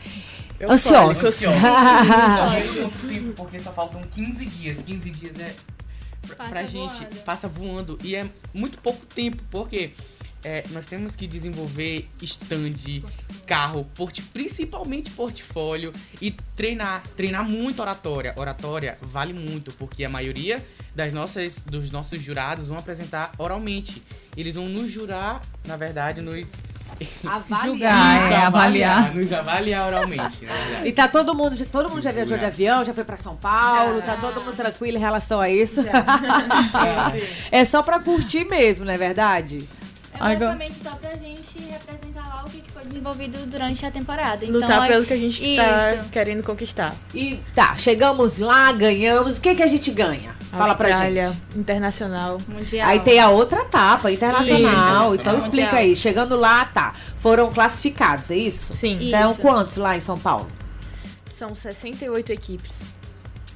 Eufóricos. 0.59 1.25
ansiosos. 1.25 1.45
Muito 2.77 2.99
tempo, 3.09 3.33
porque 3.35 3.59
só 3.59 3.71
faltam 3.71 3.99
15 4.11 4.45
dias. 4.45 4.77
15 4.83 5.09
dias 5.09 5.39
é. 5.39 5.53
Pra, 6.27 6.35
Passa 6.35 6.49
pra 6.51 6.63
gente, 6.65 6.97
voando. 6.97 7.15
passa 7.25 7.47
voando. 7.47 7.99
E 8.03 8.15
é 8.15 8.27
muito 8.53 8.77
pouco 8.77 9.03
tempo, 9.07 9.41
porque 9.49 9.89
é, 10.43 10.63
nós 10.71 10.85
temos 10.85 11.15
que 11.15 11.27
desenvolver 11.27 12.09
stand, 12.21 13.03
carro, 13.45 13.85
porti, 13.95 14.21
principalmente 14.21 15.11
portfólio 15.11 15.93
e 16.21 16.31
treinar. 16.55 17.03
Treinar 17.15 17.49
muito 17.49 17.81
oratória. 17.81 18.33
Oratória 18.35 18.97
vale 19.01 19.33
muito, 19.33 19.71
porque 19.73 20.03
a 20.03 20.09
maioria 20.09 20.63
das 20.95 21.13
nossas, 21.13 21.57
dos 21.59 21.91
nossos 21.91 22.21
jurados 22.21 22.67
vão 22.69 22.77
apresentar 22.77 23.31
oralmente. 23.37 24.01
Eles 24.35 24.55
vão 24.55 24.67
nos 24.67 24.91
jurar, 24.91 25.41
na 25.65 25.77
verdade, 25.77 26.21
nos. 26.21 26.47
Julgar, 27.63 28.21
nos 28.21 28.31
é, 28.31 28.35
avaliar. 28.35 29.15
Nos 29.15 29.31
avaliar 29.31 29.87
oralmente, 29.87 30.45
na 30.45 30.53
verdade. 30.53 30.87
E 30.87 30.91
tá 30.91 31.07
todo 31.07 31.33
mundo, 31.33 31.65
todo 31.67 31.89
mundo 31.89 32.01
já 32.01 32.11
viajou 32.11 32.37
de 32.37 32.45
avião, 32.45 32.83
já 32.83 32.93
foi 32.93 33.03
pra 33.03 33.17
São 33.17 33.35
Paulo, 33.35 34.01
tá 34.01 34.17
todo 34.17 34.41
mundo 34.43 34.55
tranquilo 34.55 34.97
em 34.97 34.99
relação 34.99 35.39
a 35.39 35.49
isso. 35.49 35.81
é 37.49 37.65
só 37.65 37.81
pra 37.81 37.99
curtir 37.99 38.43
mesmo, 38.43 38.85
não 38.85 38.93
é 38.93 38.97
verdade? 38.97 39.67
Agora- 40.21 40.55
basicamente 40.55 40.75
só 40.83 40.95
pra 40.95 41.15
gente 41.15 41.59
representar 41.59 42.27
lá 42.27 42.43
o 42.45 42.49
que 42.49 42.63
foi 42.71 42.83
desenvolvido 42.85 43.45
durante 43.47 43.85
a 43.85 43.91
temporada. 43.91 44.45
Então, 44.45 44.59
Lutar 44.61 44.87
pelo 44.87 45.05
que 45.05 45.13
a 45.13 45.17
gente 45.17 45.55
tá 45.55 45.95
Isso. 45.95 46.09
querendo 46.09 46.43
conquistar. 46.43 46.93
E 47.13 47.39
tá, 47.55 47.75
chegamos 47.75 48.37
lá, 48.37 48.71
ganhamos. 48.71 49.37
O 49.37 49.41
que 49.41 49.55
que 49.55 49.63
a 49.63 49.67
gente 49.67 49.89
ganha? 49.91 50.35
Fala 50.51 50.75
pra 50.75 50.89
Austrália, 50.89 51.25
gente. 51.25 51.57
internacional. 51.59 52.37
Mundial. 52.47 52.89
Aí 52.89 52.99
tem 52.99 53.19
a 53.19 53.29
outra 53.29 53.61
etapa, 53.61 54.11
internacional. 54.11 55.13
Isso, 55.13 55.21
então 55.21 55.37
explica 55.37 55.77
aí. 55.77 55.95
Chegando 55.95 56.35
lá, 56.35 56.65
tá. 56.65 56.93
Foram 57.17 57.51
classificados, 57.53 58.29
é 58.31 58.35
isso? 58.35 58.73
Sim. 58.73 58.99
Serão 59.07 59.33
quantos 59.33 59.77
lá 59.77 59.95
em 59.95 60.01
São 60.01 60.19
Paulo? 60.19 60.47
São 61.37 61.55
68 61.55 62.31
equipes. 62.33 62.71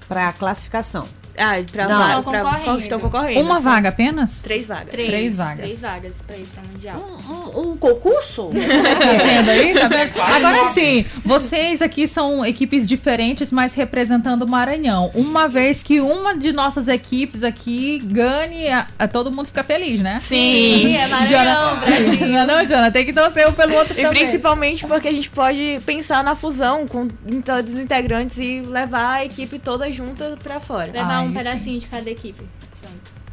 Pra 0.07 0.31
classificação. 0.33 1.07
Ah, 1.37 1.55
pra, 1.71 1.87
Não. 1.87 1.97
va- 1.97 2.07
Estão 2.19 2.23
pra- 2.23 2.41
concorrendo. 2.43 2.77
estão 2.79 2.99
concorrendo. 2.99 3.41
Uma 3.41 3.59
vaga 3.59 3.89
apenas? 3.89 4.41
Três 4.41 4.65
vagas. 4.67 4.89
Três, 4.89 5.07
Três 5.07 5.35
vagas. 5.35 5.65
Três 5.65 5.81
vagas 5.81 6.13
pra 6.25 6.37
ir 6.37 6.45
pra 6.53 6.63
Mundial. 6.63 6.97
Um, 6.97 7.59
um- 7.59 7.71
um 7.71 7.77
concurso? 7.77 8.49
Tá 8.55 9.23
vendo 9.23 9.49
aí? 9.49 9.73
Tá 9.73 9.87
vendo? 9.87 10.11
Agora 10.21 10.65
sim, 10.71 11.05
vocês 11.25 11.81
aqui 11.81 12.07
são 12.07 12.45
equipes 12.45 12.87
diferentes, 12.87 13.51
mas 13.51 13.73
representando 13.73 14.43
o 14.43 14.49
Maranhão. 14.49 15.11
Uma 15.13 15.47
vez 15.47 15.83
que 15.83 15.99
uma 15.99 16.37
de 16.37 16.51
nossas 16.53 16.87
equipes 16.87 17.43
aqui 17.43 17.99
ganhe, 18.03 18.69
a, 18.69 18.87
a- 18.99 19.07
todo 19.07 19.31
mundo 19.31 19.47
fica 19.47 19.63
feliz, 19.63 20.01
né? 20.01 20.17
Sim, 20.19 20.95
é 20.95 21.07
Maranhão, 21.07 21.25
Jana- 21.27 21.75
Brasil. 21.75 22.27
Não, 22.27 22.39
é 22.39 22.45
não, 22.45 22.65
Jana, 22.65 22.91
tem 22.91 23.05
que 23.05 23.13
torcer 23.13 23.47
um 23.47 23.53
pelo 23.53 23.75
outro 23.75 23.93
E 23.97 24.03
também. 24.03 24.21
principalmente 24.23 24.85
porque 24.85 25.07
a 25.07 25.11
gente 25.11 25.29
pode 25.29 25.79
pensar 25.85 26.23
na 26.23 26.35
fusão 26.35 26.85
com 26.87 27.07
todos 27.43 27.73
os 27.73 27.79
integrantes 27.79 28.37
e 28.37 28.61
levar 28.61 29.15
a 29.15 29.25
equipe 29.25 29.59
toda 29.59 29.91
junta 29.91 30.37
pra 30.41 30.59
fora. 30.59 30.89
Levar 30.91 31.19
Ai, 31.19 31.24
um 31.25 31.29
sim. 31.29 31.35
pedacinho 31.35 31.79
de 31.79 31.87
cada 31.87 32.09
equipe. 32.09 32.43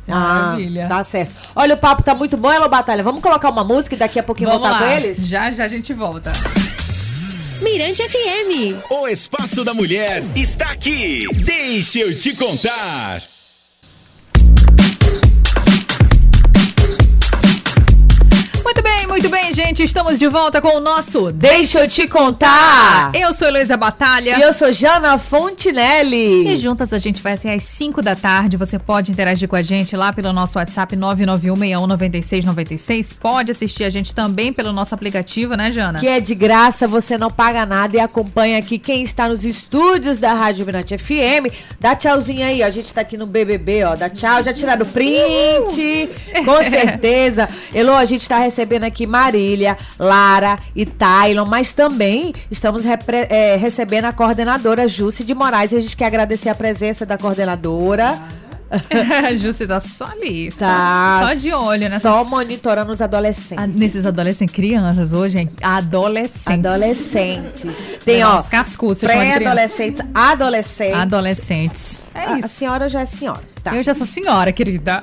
Maravilha. 0.07 0.87
Ah, 0.87 0.89
tá 0.89 1.05
certo. 1.05 1.35
Olha, 1.55 1.75
o 1.75 1.79
papo 1.79 2.03
tá 2.03 2.15
muito 2.15 2.37
bom, 2.37 2.51
Elo 2.51 2.69
Batalha. 2.69 3.03
Vamos 3.03 3.23
colocar 3.23 3.51
uma 3.51 3.63
música 3.65 3.95
e 3.95 3.99
daqui 3.99 4.19
a 4.19 4.23
pouquinho 4.23 4.51
Vamos 4.51 4.63
voltar 4.63 4.81
lá. 4.81 4.87
com 4.87 4.93
eles? 4.93 5.19
Já, 5.27 5.51
já 5.53 5.65
a 5.65 5.69
gente 5.69 5.93
volta. 5.93 6.33
Mirante 7.63 8.03
FM. 8.03 8.91
O 8.91 9.07
Espaço 9.07 9.65
da 9.65 9.73
Mulher 9.73 10.25
está 10.35 10.73
aqui. 10.73 11.27
Deixa 11.45 12.01
eu 12.01 12.19
te 12.19 12.35
contar. 12.35 13.23
Muito 19.13 19.29
bem, 19.29 19.53
gente. 19.53 19.83
Estamos 19.83 20.19
de 20.19 20.27
volta 20.27 20.59
com 20.59 20.79
o 20.79 20.81
nosso 20.81 21.31
Deixa 21.33 21.81
eu 21.81 21.89
te 21.89 22.09
contar. 22.09 23.15
Eu 23.15 23.35
sou 23.35 23.47
Heloísa 23.47 23.77
Batalha. 23.77 24.39
E 24.39 24.41
eu 24.41 24.55
sou 24.55 24.73
Jana 24.73 25.19
Fontinelli. 25.19 26.49
E 26.49 26.57
juntas 26.57 26.95
a 26.95 26.99
gente 26.99 27.23
vai 27.23 27.35
até 27.35 27.53
às 27.53 27.63
5 27.63 28.01
da 28.01 28.17
tarde. 28.17 28.57
Você 28.57 28.79
pode 28.79 29.13
interagir 29.13 29.47
com 29.47 29.55
a 29.55 29.61
gente 29.61 29.95
lá 29.95 30.15
pelo 30.15 30.33
nosso 30.33 30.57
WhatsApp 30.57 30.97
991619696. 30.97 33.15
Pode 33.21 33.51
assistir 33.51 33.85
a 33.85 33.91
gente 33.91 34.15
também 34.15 34.51
pelo 34.51 34.73
nosso 34.73 34.95
aplicativo, 34.95 35.57
né, 35.57 35.71
Jana? 35.71 36.01
Que 36.01 36.09
é 36.09 36.19
de 36.19 36.35
graça, 36.35 36.89
você 36.89 37.19
não 37.19 37.31
paga 37.31 37.67
nada 37.67 37.99
e 37.99 38.01
acompanha 38.01 38.59
aqui 38.59 38.79
quem 38.79 39.03
está 39.03 39.29
nos 39.29 39.45
estúdios 39.45 40.19
da 40.19 40.33
Rádio 40.33 40.65
Mirante 40.65 40.97
FM. 40.97 41.53
Dá 41.79 41.95
tchauzinho 41.95 42.47
aí, 42.47 42.63
ó. 42.63 42.67
A 42.67 42.71
gente 42.71 42.95
tá 42.95 43.03
aqui 43.03 43.19
no 43.19 43.27
BBB, 43.27 43.85
ó. 43.85 43.95
Dá 43.95 44.09
tchau, 44.09 44.43
já 44.43 44.55
tiraram 44.55 44.87
o 44.87 44.89
print. 44.89 46.09
Com 46.47 46.71
certeza. 46.71 47.47
Elô, 47.75 47.93
a 47.93 48.07
gente 48.07 48.27
tá 48.27 48.39
recebendo 48.39 48.85
aqui 48.85 49.02
Marília, 49.07 49.77
Lara 49.99 50.59
e 50.75 50.85
Tylon, 50.87 51.45
mas 51.47 51.73
também 51.73 52.33
estamos 52.51 52.85
repre- 52.85 53.27
é, 53.31 53.57
recebendo 53.57 54.07
a 54.07 54.13
coordenadora 54.13 54.87
Jússi 54.89 55.25
de 55.25 55.35
Moraes. 55.35 55.73
E 55.73 55.77
a 55.77 55.81
gente 55.81 55.97
quer 55.97 56.07
agradecer 56.07 56.49
a 56.49 56.55
presença 56.55 57.05
da 57.07 57.17
coordenadora. 57.19 58.19
A 59.29 59.35
Jússi 59.35 59.67
tá 59.67 59.81
só 59.81 60.07
ali, 60.07 60.51
Tá. 60.51 61.21
só, 61.29 61.35
de 61.35 61.53
olho 61.53 61.83
nessas, 61.83 62.01
Só 62.01 62.25
monitorando 62.25 62.91
os 62.91 63.03
adolescentes. 63.03 63.59
a- 63.63 63.67
nesses 63.67 64.07
adolescentes, 64.07 64.55
crianças 64.55 65.13
hoje, 65.13 65.41
hein? 65.41 65.51
Adolescentes. 65.61 66.47
Adolescentes. 66.67 67.79
Tem, 68.03 68.25
ó, 68.25 68.41
Os 68.41 68.49
cascudos, 68.49 69.03
pré-adolescentes, 69.03 70.03
adolescentes. 70.15 70.95
Adolescentes. 70.99 72.03
É 72.15 72.21
A- 72.21 72.39
isso. 72.39 72.47
A 72.47 72.49
senhora 72.49 72.89
já 72.89 73.03
é 73.03 73.07
senhora. 73.07 73.52
Tá. 73.63 73.77
Eu 73.77 73.85
já 73.85 73.95
sou 73.95 74.07
senhora, 74.07 74.51
querida. 74.51 75.01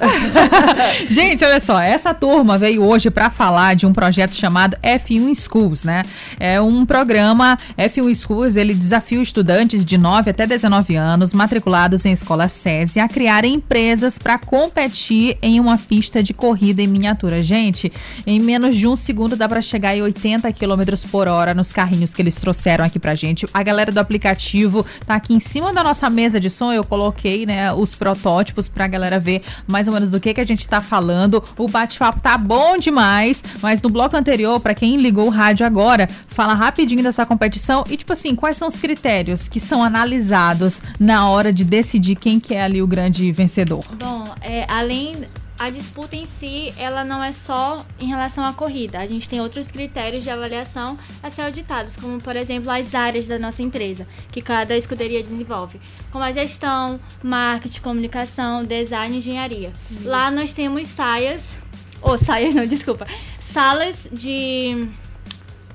Gente, 1.09 1.45
olha 1.45 1.61
só, 1.61 1.79
essa 1.79 2.13
turma 2.13 2.57
veio 2.57 2.83
hoje 2.83 3.09
para 3.09 3.29
falar 3.29 3.73
de 3.73 3.85
um 3.85 3.93
projeto 3.93 4.35
chamado 4.35 4.75
F1 4.83 5.33
Schools, 5.33 5.83
né? 5.83 6.03
É 6.37 6.59
um 6.59 6.85
programa 6.85 7.57
F1 7.77 8.13
Schools, 8.15 8.57
ele 8.57 8.73
desafia 8.73 9.21
estudantes 9.21 9.85
de 9.85 9.97
9 9.97 10.31
até 10.31 10.45
19 10.45 10.93
anos 10.97 11.31
matriculados 11.31 12.05
em 12.05 12.11
escola 12.11 12.49
SESI 12.49 12.99
a 12.99 13.07
criarem 13.07 13.53
empresas 13.53 14.19
para 14.19 14.37
competir 14.37 15.37
em 15.41 15.57
uma 15.61 15.77
pista 15.77 16.21
de 16.21 16.33
corrida 16.33 16.81
em 16.81 16.87
miniatura. 16.87 17.41
Gente, 17.41 17.89
em 18.27 18.41
menos 18.41 18.75
de 18.75 18.87
um 18.87 18.95
segundo 18.95 19.37
dá 19.37 19.47
para 19.47 19.61
chegar 19.61 19.95
em 19.95 20.01
80 20.01 20.51
km 20.51 21.07
por 21.09 21.29
hora 21.29 21.53
nos 21.53 21.71
carrinhos 21.71 22.13
que 22.13 22.21
eles 22.21 22.35
trouxeram 22.35 22.83
aqui 22.83 22.99
pra 22.99 23.15
gente. 23.15 23.45
A 23.53 23.63
galera 23.63 23.89
do 23.89 23.99
aplicativo 23.99 24.85
tá 25.05 25.15
aqui 25.15 25.33
em 25.33 25.39
cima 25.39 25.71
da 25.71 25.81
nossa 25.81 26.09
mesa 26.09 26.41
de 26.41 26.49
som, 26.49 26.73
eu 26.73 26.83
coloquei, 26.83 27.45
né, 27.45 27.71
os 27.71 27.95
protótipos 27.95 28.49
pra 28.70 28.88
galera 28.88 29.20
ver 29.20 29.44
mais 29.68 29.88
ou 29.88 29.94
menos 29.94 30.10
do 30.10 30.20
que 30.20 30.34
que 30.34 30.41
a 30.41 30.46
gente 30.46 30.68
tá 30.68 30.82
falando. 30.82 31.44
O 31.58 31.68
bate-papo 31.68 32.22
tá 32.22 32.38
bom 32.38 32.77
demais, 32.77 33.44
mas 33.62 33.82
no 33.82 33.89
bloco 33.89 34.15
anterior, 34.15 34.60
pra 34.60 34.74
quem 34.74 34.98
ligou 34.98 35.27
o 35.27 35.29
rádio 35.29 35.65
agora, 35.65 36.10
fala 36.27 36.53
rapidinho 36.53 37.03
dessa 37.03 37.25
competição 37.25 37.84
e 37.89 37.98
tipo 37.98 38.13
assim, 38.13 38.36
quais 38.36 38.58
são 38.58 38.68
os 38.68 38.75
critérios 38.75 39.48
que 39.48 39.60
são 39.60 39.84
analisados 39.84 40.82
na 41.00 41.29
hora 41.29 41.51
de 41.51 41.63
decidir 41.63 42.15
quem 42.15 42.39
que 42.39 42.56
é 42.56 42.63
ali 42.63 42.82
o 42.82 42.88
grande 42.88 43.32
vencedor? 43.32 43.84
Bom, 43.98 44.24
é, 44.41 44.65
além 44.70 45.13
a 45.59 45.69
disputa 45.69 46.15
em 46.15 46.25
si, 46.25 46.73
ela 46.77 47.03
não 47.03 47.21
é 47.23 47.31
só 47.33 47.85
em 47.99 48.07
relação 48.07 48.45
à 48.45 48.53
corrida. 48.53 48.97
A 48.99 49.05
gente 49.05 49.27
tem 49.27 49.41
outros 49.41 49.67
critérios 49.67 50.23
de 50.23 50.29
avaliação 50.29 50.97
a 51.21 51.29
ser 51.29 51.41
auditados, 51.41 51.95
como 51.97 52.17
por 52.21 52.35
exemplo 52.35 52.71
as 52.71 52.95
áreas 52.95 53.27
da 53.27 53.37
nossa 53.37 53.61
empresa, 53.61 54.07
que 54.31 54.41
cada 54.41 54.75
escuderia 54.77 55.21
desenvolve, 55.21 55.79
como 56.11 56.23
a 56.23 56.31
gestão, 56.31 56.99
marketing, 57.21 57.81
comunicação, 57.81 58.63
design 58.63 59.15
e 59.15 59.19
engenharia. 59.19 59.73
Lá 60.03 60.31
nós 60.31 60.53
temos 60.53 60.87
saias, 60.87 61.43
ou 62.01 62.17
saias 62.17 62.55
não, 62.55 62.65
desculpa, 62.65 63.05
salas 63.41 64.07
de 64.11 64.87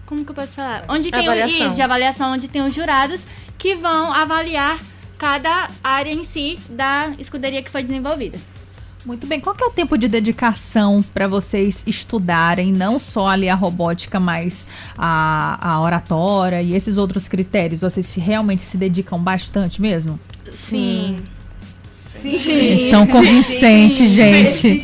como 0.06 0.24
que 0.24 0.30
eu 0.30 0.34
posso 0.34 0.52
falar? 0.54 0.84
Onde 0.88 1.10
tem 1.10 1.20
o- 1.28 1.30
Avaliação. 1.30 1.66
isso, 1.68 1.76
de 1.76 1.82
avaliação, 1.82 2.32
onde 2.32 2.48
tem 2.48 2.62
os 2.66 2.74
jurados 2.74 3.20
que 3.58 3.74
vão 3.74 4.12
avaliar 4.12 4.80
cada 5.18 5.70
área 5.82 6.10
em 6.12 6.24
si 6.24 6.58
da 6.68 7.12
escuderia 7.18 7.62
que 7.62 7.70
foi 7.70 7.82
desenvolvida. 7.82 8.38
Muito 9.06 9.26
bem, 9.26 9.38
qual 9.38 9.54
que 9.54 9.62
é 9.62 9.66
o 9.66 9.70
tempo 9.70 9.98
de 9.98 10.08
dedicação 10.08 11.04
para 11.12 11.28
vocês 11.28 11.82
estudarem 11.86 12.72
não 12.72 12.98
só 12.98 13.28
ali 13.28 13.50
a 13.50 13.54
robótica, 13.54 14.18
mas 14.18 14.66
a, 14.96 15.58
a 15.74 15.80
oratória 15.82 16.62
e 16.62 16.74
esses 16.74 16.96
outros 16.96 17.28
critérios? 17.28 17.82
Vocês 17.82 18.06
se 18.06 18.18
realmente 18.18 18.62
se 18.62 18.78
dedicam 18.78 19.18
bastante 19.22 19.80
mesmo? 19.82 20.18
Sim. 20.50 21.18
Sim. 22.02 22.88
Tão 22.90 23.06
convincente, 23.06 24.08
gente. 24.08 24.80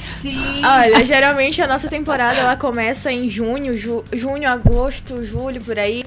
Olha, 0.62 1.02
geralmente 1.06 1.62
a 1.62 1.66
nossa 1.66 1.88
temporada 1.88 2.38
ela 2.40 2.56
começa 2.56 3.10
em 3.10 3.28
junho, 3.30 3.74
ju- 3.78 4.04
junho, 4.12 4.46
agosto, 4.46 5.24
julho, 5.24 5.60
por 5.62 5.78
aí. 5.78 6.04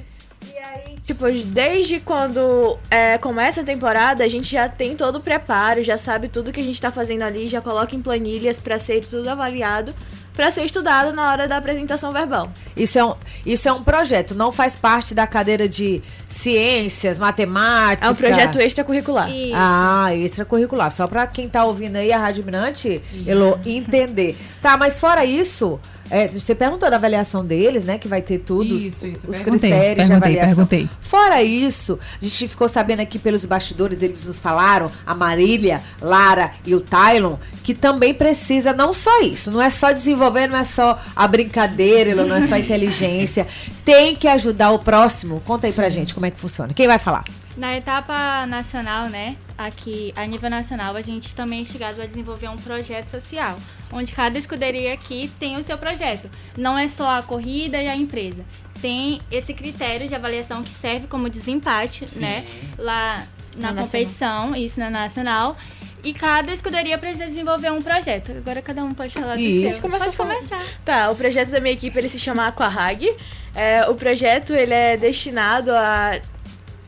Tipo, 1.05 1.29
desde 1.29 2.00
quando 2.00 2.77
é, 2.89 3.17
começa 3.17 3.60
a 3.60 3.63
temporada, 3.63 4.24
a 4.24 4.29
gente 4.29 4.50
já 4.50 4.69
tem 4.69 4.95
todo 4.95 5.17
o 5.17 5.19
preparo, 5.19 5.83
já 5.83 5.98
sabe 5.98 6.29
tudo 6.29 6.51
que 6.51 6.62
a 6.62 6.63
gente 6.63 6.79
tá 6.79 6.91
fazendo 6.91 7.24
ali, 7.24 7.48
já 7.48 7.60
coloca 7.60 7.93
em 7.93 8.01
planilhas 8.01 8.57
pra 8.57 8.79
ser 8.79 9.03
tudo 9.03 9.27
avaliado, 9.29 9.93
pra 10.33 10.50
ser 10.50 10.63
estudado 10.63 11.13
na 11.13 11.29
hora 11.29 11.45
da 11.45 11.57
apresentação 11.57 12.12
verbal. 12.12 12.50
Isso 12.75 12.98
é, 12.98 13.03
um, 13.03 13.15
isso 13.45 13.67
é 13.67 13.74
um 13.74 13.83
projeto, 13.83 14.33
não 14.33 14.50
faz 14.50 14.77
parte 14.77 15.13
da 15.13 15.27
cadeira 15.27 15.67
de 15.67 16.01
ciências, 16.29 17.19
matemática. 17.19 18.07
É 18.07 18.10
um 18.10 18.15
projeto 18.15 18.60
extracurricular. 18.60 19.29
Isso. 19.29 19.53
Ah, 19.55 20.15
extracurricular. 20.15 20.89
Só 20.89 21.05
pra 21.05 21.27
quem 21.27 21.50
tá 21.50 21.65
ouvindo 21.65 21.98
aí 21.98 22.13
a 22.13 22.17
Rádio 22.17 22.45
Mirante, 22.45 23.01
Elo, 23.27 23.60
entender. 23.65 24.38
Tá, 24.62 24.77
mas 24.77 25.00
fora 25.00 25.25
isso, 25.25 25.79
é, 26.13 26.27
você 26.27 26.53
perguntou 26.53 26.89
da 26.89 26.96
avaliação 26.98 27.46
deles, 27.46 27.84
né? 27.84 27.98
Que 27.98 28.08
vai 28.08 28.22
ter 28.22 28.39
tudo, 28.39 28.75
os- 28.75 28.84
Isso, 28.86 29.08
isso, 29.08 29.29
os 29.29 29.38
perguntei, 29.38 29.72
critérios 29.72 30.05
de 30.05 30.12
perguntei, 30.12 30.39
avaliação. 30.39 30.65
perguntei. 30.67 30.89
Fora 31.01 31.41
isso, 31.43 32.00
a 32.22 32.24
gente 32.24 32.48
ficou 32.48 32.70
sabendo 32.70 33.00
aqui 33.01 33.17
pelos 33.20 33.43
bastidores, 33.46 34.01
eles 34.01 34.25
nos 34.25 34.39
falaram, 34.39 34.91
a 35.05 35.13
Marília, 35.15 35.82
Lara 36.01 36.51
e 36.65 36.75
o 36.75 36.82
Tylon, 36.82 37.38
que 37.63 37.74
também 37.74 38.13
precisa 38.13 38.74
não 38.74 38.93
só 38.93 39.22
isso, 39.22 39.50
não 39.51 39.62
é 39.62 39.70
só 39.70 39.91
desenvolver, 39.91 40.48
não 40.48 40.58
é 40.58 40.63
só 40.63 41.00
a 41.15 41.27
brincadeira, 41.27 42.13
não 42.15 42.36
é 42.36 42.41
só 42.43 42.55
a 42.55 42.60
inteligência. 42.60 43.48
Tem 43.84 44.15
que 44.15 44.27
ajudar 44.27 44.72
o 44.72 44.79
próximo. 44.79 45.41
Conta 45.46 45.67
aí 45.67 45.74
pra 45.74 45.89
gente 45.89 46.13
como 46.13 46.25
é 46.25 46.32
que 46.32 46.39
funciona. 46.39 46.74
Quem 46.74 46.88
vai 46.88 47.00
falar? 47.00 47.24
Na 47.58 47.75
etapa 47.77 48.46
nacional, 48.48 49.10
né, 49.10 49.36
aqui 49.57 50.13
a 50.15 50.25
nível 50.25 50.50
nacional, 50.50 50.95
a 50.95 51.01
gente 51.01 51.33
também 51.36 51.60
é 51.60 51.62
instigado 51.62 52.01
a 52.01 52.05
desenvolver 52.05 52.50
um 52.50 52.57
projeto 52.57 53.07
social, 53.10 53.57
onde 53.91 54.12
cada 54.12 54.38
escuderia 54.38 54.93
aqui 54.93 55.29
tem 55.39 55.57
o 55.57 55.63
seu 55.63 55.77
projeto. 55.77 56.29
Não 56.57 56.77
é 56.77 56.88
só 56.88 57.17
a 57.19 57.24
corrida 57.24 57.81
e 57.81 57.88
a 57.88 57.95
empresa. 57.95 58.43
Tem 58.81 59.22
esse 59.31 59.53
critério 59.53 60.07
de 60.07 60.15
avaliação 60.15 60.62
que 60.63 60.74
serve 60.74 61.07
como 61.07 61.29
desempate, 61.29 62.05
né, 62.17 62.45
lá 62.77 63.25
na, 63.55 63.72
Na 63.72 63.83
competição, 63.83 64.55
isso 64.55 64.79
na 64.79 64.89
nacional. 64.89 65.55
E 66.03 66.13
cada 66.13 66.51
escuderia 66.51 66.98
precisa 66.98 67.27
desenvolver 67.27 67.72
um 67.72 67.81
projeto. 67.81 68.31
Agora 68.31 68.62
cada 68.62 68.83
um 68.83 68.93
pode 68.93 69.13
falar 69.13 69.36
do 69.36 69.41
Isso. 69.41 69.72
seu. 69.75 69.81
Começa 69.81 70.05
Pode 70.05 70.15
a 70.15 70.17
falar. 70.17 70.36
começar. 70.36 70.63
Tá, 70.83 71.10
o 71.10 71.15
projeto 71.15 71.50
da 71.50 71.62
minha 71.62 71.74
equipe 71.74 71.98
ele 71.98 72.10
se 72.10 72.19
chama 72.19 72.45
Aquarag. 72.45 73.10
É, 73.55 73.86
o 73.88 73.95
projeto 73.95 74.53
ele 74.53 74.74
é 74.74 74.98
destinado 74.98 75.72
a 75.72 76.19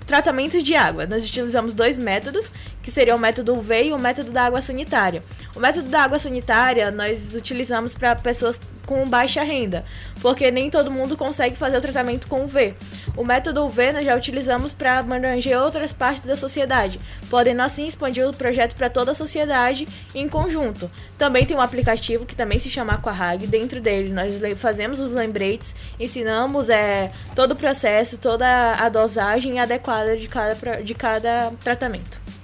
tratamento 0.05 0.61
de 0.61 0.75
água. 0.75 1.05
Nós 1.05 1.23
utilizamos 1.23 1.73
dois 1.73 1.97
métodos, 1.97 2.51
que 2.85 2.91
seria 2.91 3.15
o 3.15 3.19
método 3.19 3.57
UV 3.57 3.85
e 3.85 3.93
o 3.93 3.97
método 3.97 4.29
da 4.29 4.43
água 4.43 4.61
sanitária. 4.61 5.23
O 5.55 5.59
método 5.59 5.89
da 5.89 6.03
água 6.03 6.19
sanitária 6.19 6.91
nós 6.91 7.33
utilizamos 7.33 7.95
para 7.95 8.15
pessoas 8.15 8.61
com 8.85 9.09
baixa 9.09 9.41
renda, 9.41 9.83
porque 10.21 10.51
nem 10.51 10.69
todo 10.69 10.91
mundo 10.91 11.17
consegue 11.17 11.55
fazer 11.55 11.79
o 11.79 11.81
tratamento 11.81 12.27
com 12.27 12.43
UV. 12.43 12.75
O 13.17 13.25
método 13.25 13.65
UV 13.65 13.91
nós 13.91 14.05
já 14.05 14.15
utilizamos 14.15 14.71
para 14.71 14.99
abranger 14.99 15.59
outras 15.59 15.93
partes 15.93 16.25
da 16.25 16.35
sociedade, 16.35 16.99
podendo 17.27 17.63
assim 17.63 17.87
expandir 17.87 18.23
o 18.29 18.31
projeto 18.31 18.75
para 18.75 18.87
toda 18.87 19.09
a 19.09 19.15
sociedade 19.15 19.87
em 20.13 20.29
conjunto. 20.29 20.91
Também 21.17 21.43
tem 21.43 21.57
um 21.57 21.61
aplicativo 21.61 22.23
que 22.23 22.35
também 22.35 22.59
se 22.59 22.69
chama 22.69 22.93
Aquarag. 22.93 23.47
Dentro 23.47 23.81
dele 23.81 24.13
nós 24.13 24.39
fazemos 24.59 24.99
os 24.99 25.11
lembretes, 25.11 25.73
ensinamos 25.99 26.69
é, 26.69 27.11
todo 27.33 27.53
o 27.53 27.55
processo, 27.55 28.19
toda 28.19 28.75
a 28.75 28.87
dosagem 28.89 29.59
adequada 29.59 30.15
de 30.15 30.27
cada, 30.27 30.83
de 30.83 30.93
cada 30.93 31.51
tratamento. 31.63 32.34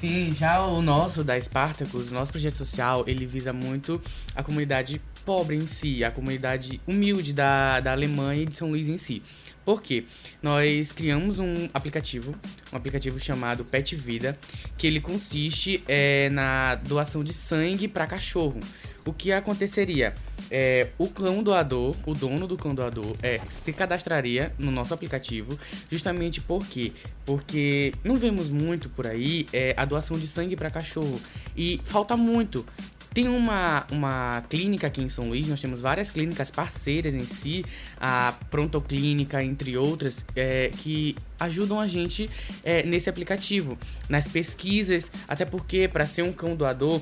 Sim, 0.00 0.30
já 0.30 0.64
o 0.64 0.80
nosso 0.80 1.24
da 1.24 1.40
Spartacus, 1.40 2.12
o 2.12 2.14
nosso 2.14 2.30
projeto 2.30 2.54
social, 2.54 3.02
ele 3.08 3.26
visa 3.26 3.52
muito 3.52 4.00
a 4.32 4.44
comunidade 4.44 5.02
pobre 5.24 5.56
em 5.56 5.66
si, 5.66 6.04
a 6.04 6.10
comunidade 6.12 6.80
humilde 6.86 7.32
da, 7.32 7.80
da 7.80 7.90
Alemanha 7.90 8.42
e 8.42 8.46
de 8.46 8.56
São 8.56 8.70
Luís 8.70 8.86
em 8.86 8.96
si. 8.96 9.20
Por 9.64 9.82
quê? 9.82 10.04
Nós 10.40 10.92
criamos 10.92 11.40
um 11.40 11.68
aplicativo, 11.74 12.32
um 12.72 12.76
aplicativo 12.76 13.18
chamado 13.18 13.64
Pet 13.64 13.96
Vida, 13.96 14.38
que 14.76 14.86
ele 14.86 15.00
consiste 15.00 15.82
é, 15.88 16.30
na 16.30 16.76
doação 16.76 17.24
de 17.24 17.32
sangue 17.34 17.88
para 17.88 18.06
cachorro. 18.06 18.60
O 19.08 19.12
que 19.14 19.32
aconteceria? 19.32 20.12
É, 20.50 20.88
o 20.98 21.08
cão 21.08 21.42
doador, 21.42 21.96
o 22.06 22.14
dono 22.14 22.46
do 22.46 22.56
cão 22.58 22.74
doador, 22.74 23.16
é, 23.22 23.40
se 23.48 23.72
cadastraria 23.72 24.52
no 24.58 24.70
nosso 24.70 24.92
aplicativo, 24.92 25.58
justamente 25.90 26.42
por 26.42 26.66
quê? 26.66 26.92
Porque 27.24 27.92
não 28.04 28.16
vemos 28.16 28.50
muito 28.50 28.90
por 28.90 29.06
aí 29.06 29.46
é, 29.50 29.74
a 29.78 29.86
doação 29.86 30.18
de 30.18 30.26
sangue 30.26 30.56
para 30.56 30.70
cachorro. 30.70 31.18
E 31.56 31.80
falta 31.84 32.16
muito. 32.16 32.66
Tem 33.14 33.26
uma, 33.26 33.86
uma 33.90 34.42
clínica 34.48 34.86
aqui 34.86 35.02
em 35.02 35.08
São 35.08 35.28
Luís, 35.30 35.48
nós 35.48 35.60
temos 35.60 35.80
várias 35.80 36.10
clínicas 36.10 36.50
parceiras 36.50 37.14
em 37.14 37.24
si, 37.24 37.64
a 37.98 38.34
Prontoclínica, 38.50 39.42
entre 39.42 39.76
outras, 39.78 40.24
é, 40.36 40.70
que 40.76 41.16
ajudam 41.40 41.80
a 41.80 41.86
gente 41.86 42.28
é, 42.62 42.82
nesse 42.82 43.08
aplicativo, 43.08 43.78
nas 44.08 44.28
pesquisas, 44.28 45.10
até 45.26 45.46
porque 45.46 45.88
para 45.88 46.06
ser 46.06 46.22
um 46.22 46.32
cão 46.32 46.54
doador, 46.54 47.00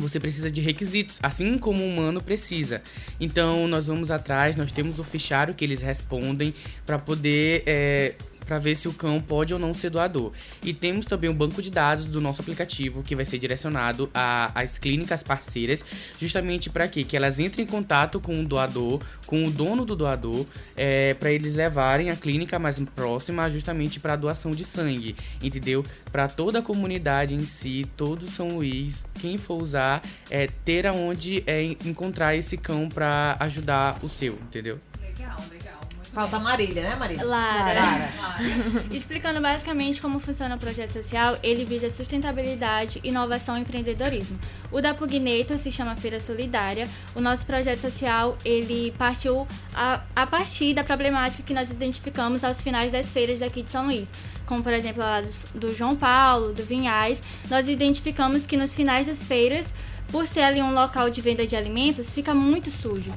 você 0.00 0.18
precisa 0.20 0.50
de 0.50 0.60
requisitos, 0.60 1.18
assim 1.22 1.58
como 1.58 1.82
o 1.82 1.88
humano 1.88 2.22
precisa. 2.22 2.82
Então, 3.20 3.66
nós 3.68 3.86
vamos 3.86 4.10
atrás, 4.10 4.56
nós 4.56 4.72
temos 4.72 4.98
o 4.98 5.04
fichário 5.04 5.54
que 5.54 5.64
eles 5.64 5.80
respondem 5.80 6.54
para 6.86 6.98
poder 6.98 7.62
é, 7.66 8.14
para 8.48 8.58
ver 8.58 8.74
se 8.74 8.88
o 8.88 8.94
cão 8.94 9.20
pode 9.20 9.52
ou 9.52 9.60
não 9.60 9.74
ser 9.74 9.90
doador. 9.90 10.32
E 10.62 10.72
temos 10.72 11.04
também 11.04 11.28
um 11.28 11.34
banco 11.34 11.60
de 11.60 11.70
dados 11.70 12.06
do 12.06 12.18
nosso 12.18 12.40
aplicativo 12.40 13.02
que 13.02 13.14
vai 13.14 13.26
ser 13.26 13.38
direcionado 13.38 14.10
às 14.54 14.78
clínicas 14.78 15.22
parceiras, 15.22 15.84
justamente 16.18 16.70
para 16.70 16.88
quê? 16.88 17.04
Que 17.04 17.14
elas 17.14 17.38
entrem 17.38 17.66
em 17.66 17.68
contato 17.68 18.18
com 18.18 18.40
o 18.40 18.44
doador, 18.44 19.02
com 19.26 19.44
o 19.44 19.50
dono 19.50 19.84
do 19.84 19.94
doador, 19.94 20.46
é, 20.74 21.12
para 21.12 21.30
eles 21.30 21.54
levarem 21.54 22.10
a 22.10 22.16
clínica 22.16 22.58
mais 22.58 22.80
próxima, 22.96 23.50
justamente 23.50 24.00
para 24.00 24.16
doação 24.16 24.52
de 24.52 24.64
sangue, 24.64 25.14
entendeu? 25.42 25.84
Para 26.10 26.26
toda 26.26 26.60
a 26.60 26.62
comunidade 26.62 27.34
em 27.34 27.44
si, 27.44 27.86
todo 27.96 28.30
São 28.30 28.48
Luís, 28.48 29.04
quem 29.20 29.36
for 29.36 29.62
usar, 29.62 30.02
é, 30.30 30.46
ter 30.64 30.86
aonde 30.86 31.44
é, 31.46 31.62
encontrar 31.62 32.34
esse 32.34 32.56
cão 32.56 32.88
para 32.88 33.36
ajudar 33.40 33.98
o 34.02 34.08
seu, 34.08 34.34
entendeu? 34.34 34.80
Legal, 35.02 35.44
legal. 35.50 35.87
Falta 36.18 36.40
Marília, 36.40 36.82
né, 36.82 36.96
Marília? 36.96 37.24
Lara. 37.24 37.80
Lara. 37.80 38.08
Explicando 38.90 39.40
basicamente 39.40 40.00
como 40.00 40.18
funciona 40.18 40.56
o 40.56 40.58
projeto 40.58 40.90
social, 40.90 41.38
ele 41.44 41.64
visa 41.64 41.88
sustentabilidade, 41.90 42.98
inovação 43.04 43.56
e 43.56 43.60
empreendedorismo. 43.60 44.36
O 44.72 44.80
da 44.80 44.92
Pugnator 44.92 45.56
se 45.58 45.70
chama 45.70 45.94
Feira 45.94 46.18
Solidária. 46.18 46.88
O 47.14 47.20
nosso 47.20 47.46
projeto 47.46 47.82
social, 47.82 48.36
ele 48.44 48.92
partiu 48.98 49.46
a, 49.72 50.00
a 50.16 50.26
partir 50.26 50.74
da 50.74 50.82
problemática 50.82 51.44
que 51.44 51.54
nós 51.54 51.70
identificamos 51.70 52.42
aos 52.42 52.60
finais 52.60 52.90
das 52.90 53.12
feiras 53.12 53.38
daqui 53.38 53.62
de 53.62 53.70
São 53.70 53.86
Luís. 53.86 54.12
Como, 54.44 54.60
por 54.60 54.72
exemplo, 54.72 55.00
lá 55.00 55.22
do, 55.54 55.72
João 55.72 55.94
Paulo, 55.94 56.52
do 56.52 56.64
Vinhais, 56.64 57.22
nós 57.48 57.68
identificamos 57.68 58.44
que 58.44 58.56
nos 58.56 58.74
finais 58.74 59.06
das 59.06 59.22
feiras, 59.22 59.72
por 60.10 60.26
ser 60.26 60.40
ali 60.40 60.60
um 60.60 60.72
local 60.72 61.10
de 61.10 61.20
venda 61.20 61.46
de 61.46 61.54
alimentos, 61.54 62.10
fica 62.10 62.34
muito 62.34 62.72
sujo 62.72 63.14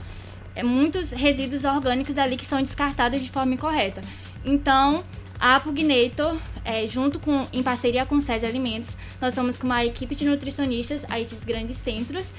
muitos 0.63 1.11
resíduos 1.11 1.63
orgânicos 1.63 2.17
ali 2.17 2.37
que 2.37 2.45
são 2.45 2.61
descartados 2.61 3.21
de 3.21 3.29
forma 3.29 3.53
incorreta. 3.53 4.01
Então, 4.43 5.03
a 5.39 5.59
Pugnator, 5.59 6.37
é, 6.63 6.85
junto 6.87 7.19
com, 7.19 7.47
em 7.51 7.63
parceria 7.63 8.05
com 8.05 8.15
o 8.15 8.21
SESI 8.21 8.45
Alimentos, 8.45 8.95
nós 9.19 9.33
somos 9.33 9.57
com 9.57 9.65
uma 9.65 9.83
equipe 9.83 10.15
de 10.15 10.25
nutricionistas 10.25 11.05
a 11.09 11.19
esses 11.19 11.43
grandes 11.43 11.77
centros 11.77 12.31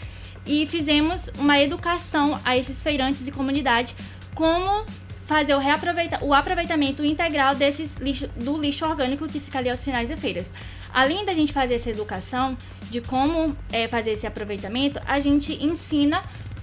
e 0.47 0.66
fizemos 0.66 1.31
uma 1.38 1.61
educação 1.61 2.40
a 2.45 2.57
esses 2.57 2.83
feirantes 2.83 3.25
de 3.25 3.33
comunidade 3.33 3.95
como 4.35 4.85
fazer 5.26 5.54
o, 5.54 5.59
reaproveita 5.59 6.25
o 6.25 6.35
aproveitamento 6.35 7.04
integral 7.04 7.54
desses 7.54 7.95
lixo, 7.97 8.28
do 8.37 8.59
lixo 8.59 8.85
orgânico 8.85 9.26
que 9.26 9.40
fica 9.40 9.59
ali 9.59 9.71
aos 9.71 9.83
finais 9.83 10.09
de 10.09 10.16
feiras. 10.16 10.50
Além 10.92 11.25
da 11.25 11.33
gente 11.33 11.52
fazer 11.52 11.75
essa 11.75 11.90
educação 11.90 12.57
de 12.90 13.00
como 13.00 13.57
é, 13.73 13.88
fazer 13.88 14.12
esse 14.12 14.26
aproveitamento, 14.26 15.00
a 15.07 15.19
gente 15.21 15.54
ensina 15.54 16.23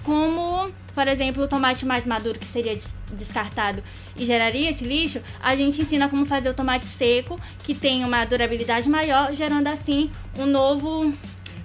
como, 0.10 0.72
por 0.96 1.08
exemplo, 1.08 1.44
o 1.44 1.48
tomate 1.48 1.86
mais 1.86 2.04
maduro 2.04 2.40
que 2.40 2.48
seria 2.48 2.76
descartado 3.14 3.84
e 4.18 4.26
geraria 4.26 4.72
esse 4.72 4.84
lixo, 4.84 5.22
a 5.40 5.56
gente 5.56 5.80
ensina 5.80 6.10
como 6.10 6.26
fazer 6.26 6.50
o 6.50 6.54
tomate 6.56 6.88
seco, 6.88 7.40
que 7.64 7.76
tem 7.76 8.04
uma 8.04 8.26
durabilidade 8.26 8.90
maior, 8.90 9.32
gerando 9.36 9.68
assim 9.68 10.10
um 10.36 10.48
novo 10.48 11.14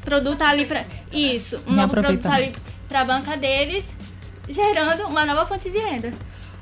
produto 0.02 0.42
ali 0.42 0.66
para 0.66 0.84
isso, 1.10 1.58
um 1.66 1.72
novo 1.72 1.94
produto 1.94 2.26
ali 2.26 2.52
para 2.86 3.00
a 3.00 3.04
banca 3.06 3.34
deles, 3.34 3.86
gerando 4.46 5.08
uma 5.08 5.24
nova 5.24 5.46
fonte 5.46 5.70
de 5.70 5.78
renda. 5.78 6.12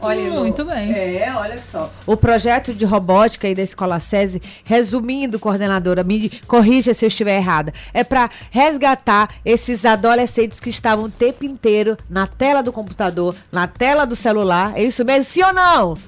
Olha, 0.03 0.31
Muito 0.33 0.65
bem. 0.65 0.93
É, 0.93 1.33
olha 1.35 1.59
só. 1.59 1.91
O 2.05 2.17
projeto 2.17 2.75
de 2.75 2.85
robótica 2.85 3.47
aí 3.47 3.55
da 3.55 3.63
Escola 3.63 4.01
SESI, 4.01 4.43
resumindo, 4.65 5.39
coordenadora, 5.39 6.03
me 6.03 6.29
corrija 6.47 6.93
se 6.93 7.05
eu 7.05 7.09
estiver 7.09 7.37
errada, 7.37 7.73
é 7.95 8.03
para 8.03 8.29
resgatar 8.51 9.29
esses 9.45 9.85
adolescentes 9.85 10.59
que 10.59 10.71
estavam 10.71 11.05
o 11.05 11.11
tempo 11.11 11.45
inteiro 11.45 11.97
na 12.11 12.27
tela 12.27 12.63
do 12.63 12.73
computador, 12.73 13.35
na 13.53 13.69
tela 13.69 14.05
do 14.05 14.17
celular. 14.17 14.73
É 14.77 14.83
isso 14.83 15.05
mesmo? 15.05 15.25
Sim 15.25 15.43
ou 15.45 15.53
não? 15.53 15.99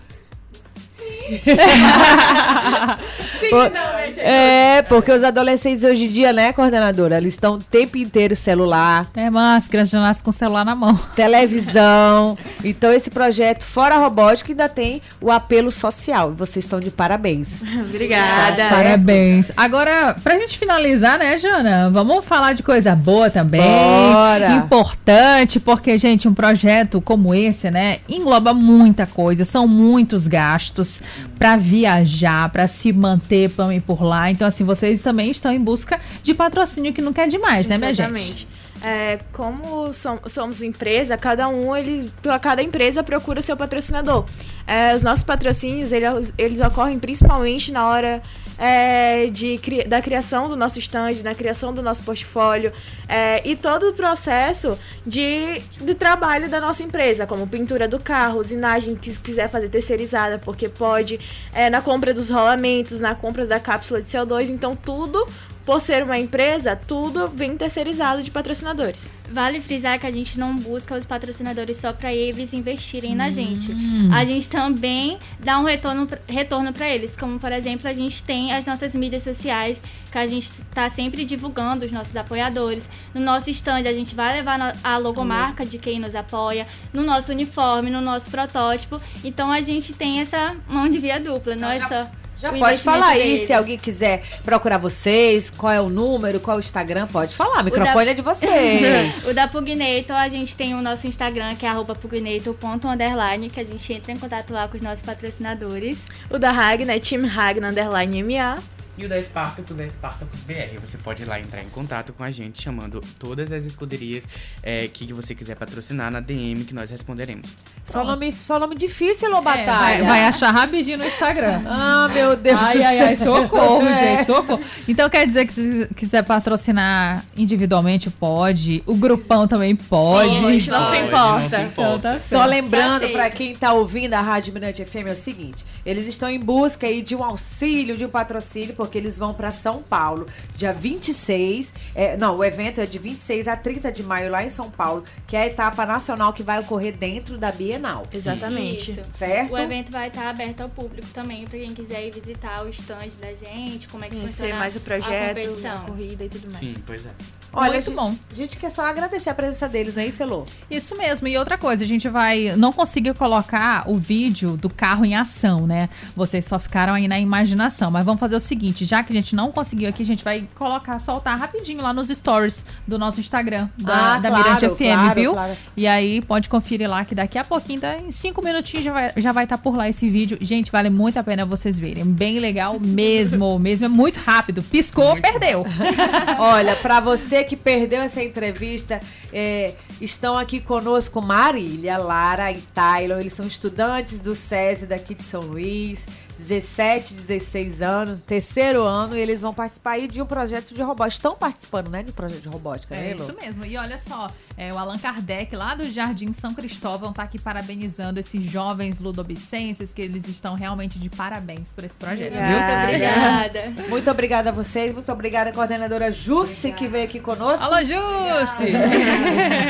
Sim, 3.41 3.51
Por, 3.51 3.73
é, 4.19 4.83
porque 4.83 5.13
os 5.13 5.23
adolescentes 5.23 5.85
hoje 5.85 6.05
em 6.05 6.09
dia, 6.09 6.33
né, 6.33 6.53
coordenadora? 6.53 7.17
Eles 7.19 7.35
estão 7.35 7.55
o 7.55 7.59
tempo 7.59 7.99
inteiro 7.99 8.35
celular. 8.35 9.07
É, 9.15 9.31
mas 9.31 9.65
as 9.65 9.69
crianças 9.69 9.91
já 9.91 10.01
nascem 10.01 10.25
com 10.25 10.31
o 10.31 10.33
celular 10.33 10.65
na 10.65 10.75
mão. 10.75 10.99
Televisão. 11.15 12.37
então, 12.65 12.93
esse 12.93 13.11
projeto, 13.11 13.65
fora 13.65 13.97
robótica, 13.97 14.53
ainda 14.53 14.69
tem 14.69 15.01
o 15.21 15.31
apelo 15.31 15.71
social. 15.71 16.33
E 16.33 16.35
vocês 16.35 16.65
estão 16.65 16.81
de 16.81 16.91
parabéns. 16.91 17.63
Obrigada. 17.63 18.57
Tá 18.57 18.69
parabéns. 18.71 19.51
Agora, 19.57 20.17
pra 20.23 20.39
gente 20.39 20.59
finalizar, 20.59 21.19
né, 21.19 21.39
Jana? 21.39 21.91
Vamos 21.91 22.25
falar 22.25 22.55
de 22.55 22.63
coisa 22.63 22.97
boa 22.97 23.31
também. 23.31 23.61
Bora. 23.61 24.53
Importante, 24.53 25.61
porque, 25.61 25.97
gente, 25.99 26.27
um 26.27 26.35
projeto 26.35 27.01
como 27.01 27.35
esse, 27.35 27.71
né, 27.71 27.99
engloba 28.09 28.55
muita 28.55 29.07
coisa, 29.07 29.45
são 29.45 29.67
muitos 29.69 30.27
gastos 30.27 31.03
para 31.39 31.57
viajar, 31.57 32.49
para 32.51 32.67
se 32.67 32.93
manter 32.93 33.51
por 33.87 34.03
lá. 34.03 34.31
Então, 34.31 34.47
assim, 34.47 34.65
vocês 34.65 35.03
também 35.03 35.31
estão 35.31 35.53
em 35.53 35.61
busca 35.61 36.01
de 36.23 36.35
patrocínio 36.35 36.93
que 36.93 37.03
não 37.03 37.13
quer 37.13 37.29
demais, 37.29 37.67
né, 37.67 37.79
minha 37.79 37.93
gente? 37.93 38.03
Exatamente. 38.03 38.64
É, 38.85 39.19
como 39.33 39.91
somos 40.29 40.63
empresa, 40.63 41.17
cada 41.17 41.49
um, 41.49 41.75
eles, 41.75 42.15
cada 42.43 42.63
empresa 42.63 43.03
procura 43.03 43.41
seu 43.41 43.57
patrocinador. 43.57 44.27
É, 44.67 44.95
os 44.95 45.03
nossos 45.03 45.23
patrocínios, 45.23 45.91
eles, 45.91 46.35
eles 46.37 46.61
ocorrem 46.61 46.99
principalmente 46.99 47.73
na 47.73 47.89
hora 47.89 48.23
é, 48.59 49.27
de, 49.27 49.59
da 49.87 50.01
criação 50.01 50.49
do 50.49 50.57
nosso 50.57 50.79
stand, 50.79 51.23
na 51.23 51.35
criação 51.35 51.73
do 51.73 51.83
nosso 51.83 52.03
portfólio 52.03 52.73
é, 53.09 53.47
e 53.49 53.57
todo 53.57 53.89
o 53.89 53.93
processo 53.93 54.79
de, 55.07 55.61
de 55.81 55.95
trabalho 55.95 56.49
da 56.49 56.61
nossa 56.61 56.83
empresa, 56.83 57.27
como 57.27 57.47
pintura 57.47 57.89
do 57.89 57.99
carro, 57.99 58.39
usinagem 58.39 58.95
que 58.95 59.17
quiser 59.19 59.49
fazer 59.49 59.69
terceirizada, 59.69 60.39
porque 60.39 60.69
pode, 60.69 61.19
é, 61.53 61.69
na 61.69 61.81
compra 61.81 62.13
dos 62.15 62.31
rolamentos, 62.31 63.01
na 63.01 63.15
compra 63.15 63.47
da 63.47 63.59
cápsula 63.59 64.01
de 64.01 64.09
CO2, 64.09 64.51
então 64.51 64.77
tudo 64.77 65.27
por 65.65 65.81
ser 65.81 66.03
uma 66.03 66.19
empresa, 66.19 66.77
tudo 66.77 67.27
vem 67.27 67.57
terceirizado 67.57 68.23
de 68.23 68.31
patrocinadores. 68.31 69.11
Vale 69.33 69.61
frisar 69.61 69.99
que 69.99 70.07
a 70.07 70.11
gente 70.11 70.39
não 70.39 70.55
busca 70.55 70.95
os 70.95 71.07
patrocinadores 71.07 71.79
só 71.79 71.93
para 71.93 72.13
eles 72.13 72.53
investirem 72.53 73.15
na 73.17 73.31
gente. 73.31 73.73
A 74.13 74.25
gente 74.25 74.49
também 74.51 75.19
dá 75.41 75.59
um 75.59 75.65
retorno, 75.65 76.07
retorno 76.29 76.73
para 76.73 76.89
eles, 76.89 77.17
como 77.17 77.39
por 77.39 77.51
exemplo, 77.51 77.89
a 77.89 77.95
gente 77.95 78.23
tem 78.23 78.53
as 78.53 78.67
nossas 78.67 78.95
mídias 78.95 79.23
sociais, 79.23 79.81
que 80.13 80.19
a 80.19 80.27
gente 80.27 80.45
está 80.45 80.91
sempre 80.91 81.25
divulgando 81.25 81.87
os 81.87 81.91
nossos 81.91 82.15
apoiadores. 82.15 82.89
No 83.15 83.21
nosso 83.21 83.49
stand, 83.51 83.89
a 83.89 83.93
gente 83.93 84.15
vai 84.15 84.35
levar 84.35 84.77
a 84.85 84.99
logomarca 84.99 85.65
de 85.65 85.79
quem 85.79 85.99
nos 85.99 86.15
apoia, 86.15 86.67
no 86.93 87.03
nosso 87.03 87.33
uniforme, 87.33 87.91
no 87.91 88.03
nosso 88.03 88.31
protótipo. 88.31 89.01
Então 89.25 89.51
a 89.51 89.63
gente 89.63 89.95
tem 89.95 90.21
essa 90.21 90.55
mão 90.69 90.89
de 90.89 90.99
via 90.99 91.19
dupla, 91.19 91.57
não 91.57 91.71
é 91.71 91.81
só 91.89 92.09
já 92.39 92.53
pode 92.53 92.83
falar 92.83 93.09
aí, 93.09 93.39
se 93.39 93.53
alguém 93.53 93.79
quiser 93.79 94.23
procurar 94.45 94.79
vocês, 94.79 95.51
qual 95.51 95.73
é 95.73 95.81
o 95.81 95.89
número, 95.89 96.41
qual 96.41 96.57
é 96.57 96.59
o 96.59 96.61
Instagram, 96.61 97.07
pode 97.07 97.35
falar, 97.35 97.61
o 97.61 97.65
microfone 97.65 98.05
da... 98.05 98.11
é 98.11 98.15
de 98.15 98.23
vocês. 98.23 99.25
o 99.29 99.33
da 99.35 99.47
Pugnator, 99.47 100.17
a 100.17 100.29
gente 100.29 100.57
tem 100.57 100.75
o 100.75 100.83
nosso 100.83 101.07
Instagram, 101.07 101.55
que 101.55 101.65
é 101.67 101.73
pugnator.underline, 101.95 103.51
que 103.51 103.61
a 103.61 103.65
gente 103.65 103.93
entra 103.93 104.13
em 104.13 104.19
contato 104.19 104.53
lá 104.53 104.69
com 104.69 104.77
os 104.77 104.83
nossos 104.83 105.03
patrocinadores. 105.03 105.99
O 106.31 106.39
da 106.39 106.51
Ragnar 106.51 106.97
é 106.97 106.99
Team 106.99 107.23
Underline 107.25 108.23
MA. 108.23 108.74
E 108.97 109.05
o 109.05 109.09
da 109.09 109.21
Spartacus 109.21 109.79
é 109.79 109.89
Spartacus 109.89 110.41
BR. 110.41 110.79
Você 110.81 110.97
pode 110.99 111.23
ir 111.23 111.27
lá 111.27 111.41
entrar 111.41 111.63
em 111.63 111.69
contato 111.69 112.13
com 112.13 112.23
a 112.23 112.31
gente, 112.31 112.63
chamando 112.63 113.03
todas 113.19 113.51
as 113.51 113.65
escuderias 113.65 114.23
é, 114.63 114.87
que 114.87 115.13
você 115.13 115.35
quiser 115.35 115.57
patrocinar 115.57 116.13
na 116.13 116.21
DM, 116.21 116.65
que 116.65 116.73
nós 116.73 116.91
responderemos. 116.91 117.51
Só 117.83 118.05
nome, 118.05 118.33
só 118.33 118.59
nome 118.59 118.77
difícil, 118.77 119.31
ou 119.35 119.39
É, 119.39 119.65
vai, 119.65 120.03
vai, 120.03 120.25
achar 120.25 120.53
rapidinho 120.53 120.99
no 120.99 121.07
Instagram. 121.07 121.63
ah, 121.67 122.09
meu 122.13 122.37
Deus 122.37 122.59
Ai, 122.59 122.83
ai, 122.83 123.01
ai, 123.01 123.17
socorro, 123.17 123.83
é. 123.89 124.17
gente, 124.17 124.27
socorro. 124.27 124.63
Então 124.87 125.11
quer 125.11 125.27
dizer 125.27 125.47
que 125.47 125.53
se 125.53 125.89
quiser 125.97 126.23
patrocinar 126.23 127.25
individualmente, 127.37 128.11
pode. 128.11 128.83
O 128.87 128.95
grupão 128.95 129.49
também 129.49 129.75
pode. 129.75 130.37
Sim, 130.37 130.47
a 130.47 130.53
gente 130.53 130.71
não, 130.71 130.87
se 130.87 130.97
importa. 130.99 131.41
Não 131.41 131.49
se 131.49 131.57
importa. 131.57 131.75
Então, 131.75 131.99
tá 131.99 132.19
só 132.19 132.45
lembrando, 132.45 133.09
para 133.11 133.29
quem 133.29 133.55
tá 133.55 133.73
ouvindo 133.73 134.15
a 134.15 134.21
Rádio 134.21 134.55
Mirante 134.55 134.85
FM, 134.85 135.09
é 135.09 135.13
o 135.13 135.17
seguinte. 135.17 135.65
Eles 135.85 136.07
estão 136.07 136.31
em 136.31 136.39
busca 136.39 136.87
aí 136.87 137.03
de 137.03 137.15
um 137.15 137.25
auxílio, 137.25 137.97
de 137.97 138.05
um 138.05 138.09
patrocínio, 138.09 138.75
porque 138.85 138.99
eles 138.99 139.17
vão 139.17 139.33
para 139.33 139.51
São 139.51 139.83
Paulo, 139.83 140.27
dia 140.55 140.73
26. 140.73 141.73
É, 141.95 142.17
não, 142.17 142.37
o 142.37 142.45
evento 142.45 142.81
é 142.81 142.87
de 142.87 142.99
26 142.99 143.49
a 143.49 143.57
30 143.57 143.91
de 143.91 144.03
maio 144.03 144.31
lá 144.31 144.45
em 144.45 144.51
São 144.51 144.71
Paulo, 144.71 145.05
que 145.27 145.37
é 145.37 145.43
a 145.43 145.47
etapa 145.47 145.87
nacional 145.87 146.33
que 146.33 146.43
vai 146.43 146.61
ocorrer 146.61 146.95
dentro 146.97 147.39
da 147.39 147.51
Bienal. 147.51 148.07
Exatamente. 148.13 148.93
Isso. 148.93 149.01
Certo? 149.17 149.53
O 149.53 149.59
evento 149.59 149.91
vai 149.91 150.09
estar 150.09 150.29
aberto 150.29 150.61
ao 150.61 150.69
público 150.69 151.09
também, 151.13 151.45
pra 151.47 151.59
quem 151.59 151.75
quiser 151.75 152.07
ir 152.07 152.13
visitar 152.13 152.65
o 152.65 152.69
stand 152.69 153.11
da 153.21 153.33
gente, 153.33 153.89
como 153.89 154.05
é 154.05 154.09
que 154.09 154.17
Conhecer 154.17 154.33
funciona 154.35 154.57
mais 154.57 154.75
o 154.75 154.79
a 154.79 154.81
projeto, 154.83 155.39
a, 155.39 155.43
competição. 155.43 155.85
corrida 155.87 156.25
e 156.25 156.29
tudo 156.29 156.47
mais. 156.47 156.59
Sim, 156.59 156.75
pois 156.85 157.07
é. 157.07 157.11
Olha, 157.57 157.75
Muito 157.75 157.85
gente, 157.85 157.95
bom. 157.95 158.17
A 158.33 158.35
gente 158.35 158.57
quer 158.57 158.71
só 158.71 158.83
agradecer 158.85 159.31
a 159.31 159.35
presença 159.35 159.69
deles, 159.69 159.95
não 159.95 160.03
é 160.03 160.07
isso, 160.07 160.21
Elô? 160.21 160.45
Isso 160.69 160.97
mesmo. 160.99 161.29
E 161.29 161.39
outra 161.39 161.57
coisa, 161.57 161.85
a 161.85 161.87
gente 161.87 162.09
vai. 162.09 162.57
Não 162.57 162.73
conseguiu 162.73 163.15
colocar 163.15 163.89
o 163.89 163.97
vídeo 163.97 164.57
do 164.57 164.69
carro 164.69 165.05
em 165.05 165.15
ação, 165.15 165.65
né? 165.65 165.89
Vocês 166.17 166.45
só 166.45 166.59
ficaram 166.59 166.95
aí 166.95 167.07
na 167.07 167.19
imaginação. 167.21 167.93
Mas 167.93 168.05
vamos 168.05 168.19
fazer 168.19 168.35
o 168.35 168.41
seguinte: 168.41 168.74
já 168.83 169.03
que 169.03 169.13
a 169.13 169.17
gente 169.17 169.37
não 169.37 169.53
conseguiu 169.53 169.91
aqui, 169.91 170.03
a 170.03 170.07
gente 170.07 170.25
vai 170.25 170.49
colocar, 170.55 170.99
soltar 170.99 171.39
rapidinho 171.39 171.83
lá 171.83 171.93
nos 171.93 172.09
stories 172.09 172.65
do 172.89 172.99
nosso 172.99 173.21
Instagram, 173.21 173.69
da, 173.77 174.15
Ah, 174.15 174.19
da 174.19 174.29
claro, 174.31 174.45
Mirante 174.45 174.69
FM, 174.71 174.79
claro, 174.95 175.21
viu? 175.21 175.33
claro. 175.33 175.57
E 175.77 175.87
aí 175.87 176.23
pode 176.23 176.49
conferir 176.49 176.89
lá 176.89 177.05
que 177.05 177.15
daqui 177.15 177.37
a 177.39 177.45
pouquinho, 177.45 177.81
tá, 177.81 177.97
em 177.99 178.11
cinco 178.11 178.43
minutinhos, 178.43 178.85
já 178.85 178.93
vai 178.93 179.07
estar 179.09 179.21
já 179.21 179.33
vai 179.33 179.47
tá 179.47 179.59
por 179.59 179.77
lá 179.77 179.89
esse 179.89 180.09
vídeo. 180.09 180.39
Gente, 180.41 180.71
vale 180.73 180.89
muito 180.89 181.19
a 181.19 181.23
pena 181.23 181.45
vocês 181.45 181.79
verem. 181.79 182.05
Bem 182.05 182.39
legal 182.39 182.79
mesmo, 182.81 183.57
mesmo. 183.61 183.85
É 183.85 183.89
muito 183.89 184.19
rápido. 184.21 184.63
Piscou, 184.63 185.11
Muito 185.11 185.23
perdeu. 185.23 185.65
Olha, 186.39 186.77
para 186.77 187.01
você 187.01 187.45
que 187.45 187.57
perdeu 187.57 188.01
essa 188.01 188.23
entrevista, 188.23 189.01
é, 189.33 189.75
estão 190.01 190.39
aqui 190.39 190.61
conosco 190.61 191.21
Marília, 191.21 191.99
Lara 191.99 192.53
e 192.53 192.63
Tylon. 192.75 193.19
Eles 193.19 193.33
são 193.33 193.47
estudantes 193.47 194.21
do 194.21 194.35
SESI 194.35 194.87
daqui 194.87 195.15
de 195.15 195.23
São 195.23 195.41
Luís, 195.41 196.07
17, 196.39 197.15
16 197.15 197.83
anos, 197.83 198.21
terceiro 198.21 198.83
ano, 198.83 199.17
e 199.17 199.21
eles 199.21 199.41
vão 199.41 199.55
participar 199.55 199.93
aí 199.93 200.07
de 200.07 200.21
um 200.21 200.27
projeto 200.27 200.75
de 200.75 200.83
robótica. 200.83 201.19
Estão 201.19 201.37
participando, 201.37 201.89
né, 201.89 202.03
de 202.03 202.11
um 202.11 202.15
projeto 202.15 202.43
de 202.43 202.49
robótica, 202.49 202.95
né, 202.95 203.11
É 203.11 203.15
isso 203.15 203.35
mesmo. 203.41 203.65
E 203.65 203.77
olha 203.77 203.99
só, 203.99 204.29
é, 204.57 204.73
o 204.73 204.79
Allan 204.79 204.99
Kardec, 204.99 205.55
lá 205.55 205.75
do 205.75 205.89
Jardim 205.91 206.33
São 206.33 206.55
Cristóvão, 206.55 207.13
tá 207.13 207.23
aqui 207.23 207.39
parabenizando 207.39 208.21
esses 208.21 208.43
jovens 208.45 209.01
ludobicenses, 209.01 209.93
que 209.93 210.03
eles 210.03 210.29
estão 210.29 210.55
realmente 210.55 210.99
de 210.99 211.09
parabéns 211.09 211.73
por 211.73 211.85
esse 211.85 211.99
projeto, 211.99 212.33
viu? 212.33 212.41
Muito 212.41 212.73
obrigada. 212.83 213.75
Muito 213.89 214.11
obrigada 214.11 214.51
a 214.51 214.53
vocês, 214.53 214.95
muito 214.95 215.11
obrigada 215.11 215.51
a 215.51 215.53
coordenadora 215.53 216.11
Jusce 216.11 216.73
que 216.73 216.87
veio 216.87 217.05
aqui 217.05 217.21
conosco. 217.21 217.65
Alô, 217.65 217.79
Jusce! 217.79 218.73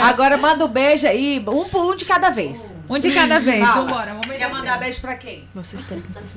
Agora 0.02 0.36
manda 0.36 0.64
um 0.64 0.68
beijo 0.68 1.06
aí, 1.06 1.44
um 1.46 1.68
por 1.68 1.92
um 1.92 1.96
de 1.96 2.04
cada 2.04 2.30
vez. 2.30 2.74
Um 2.88 2.98
de 2.98 3.12
cada 3.12 3.38
vez, 3.40 3.60
Fala. 3.66 3.82
vambora. 3.82 4.14
Vamos 4.14 4.36
Quer 4.36 4.50
mandar 4.50 4.78
beijo 4.78 5.00
pra 5.00 5.14
quem? 5.16 5.48
Nossos 5.54 5.82
técnicos. 5.84 6.34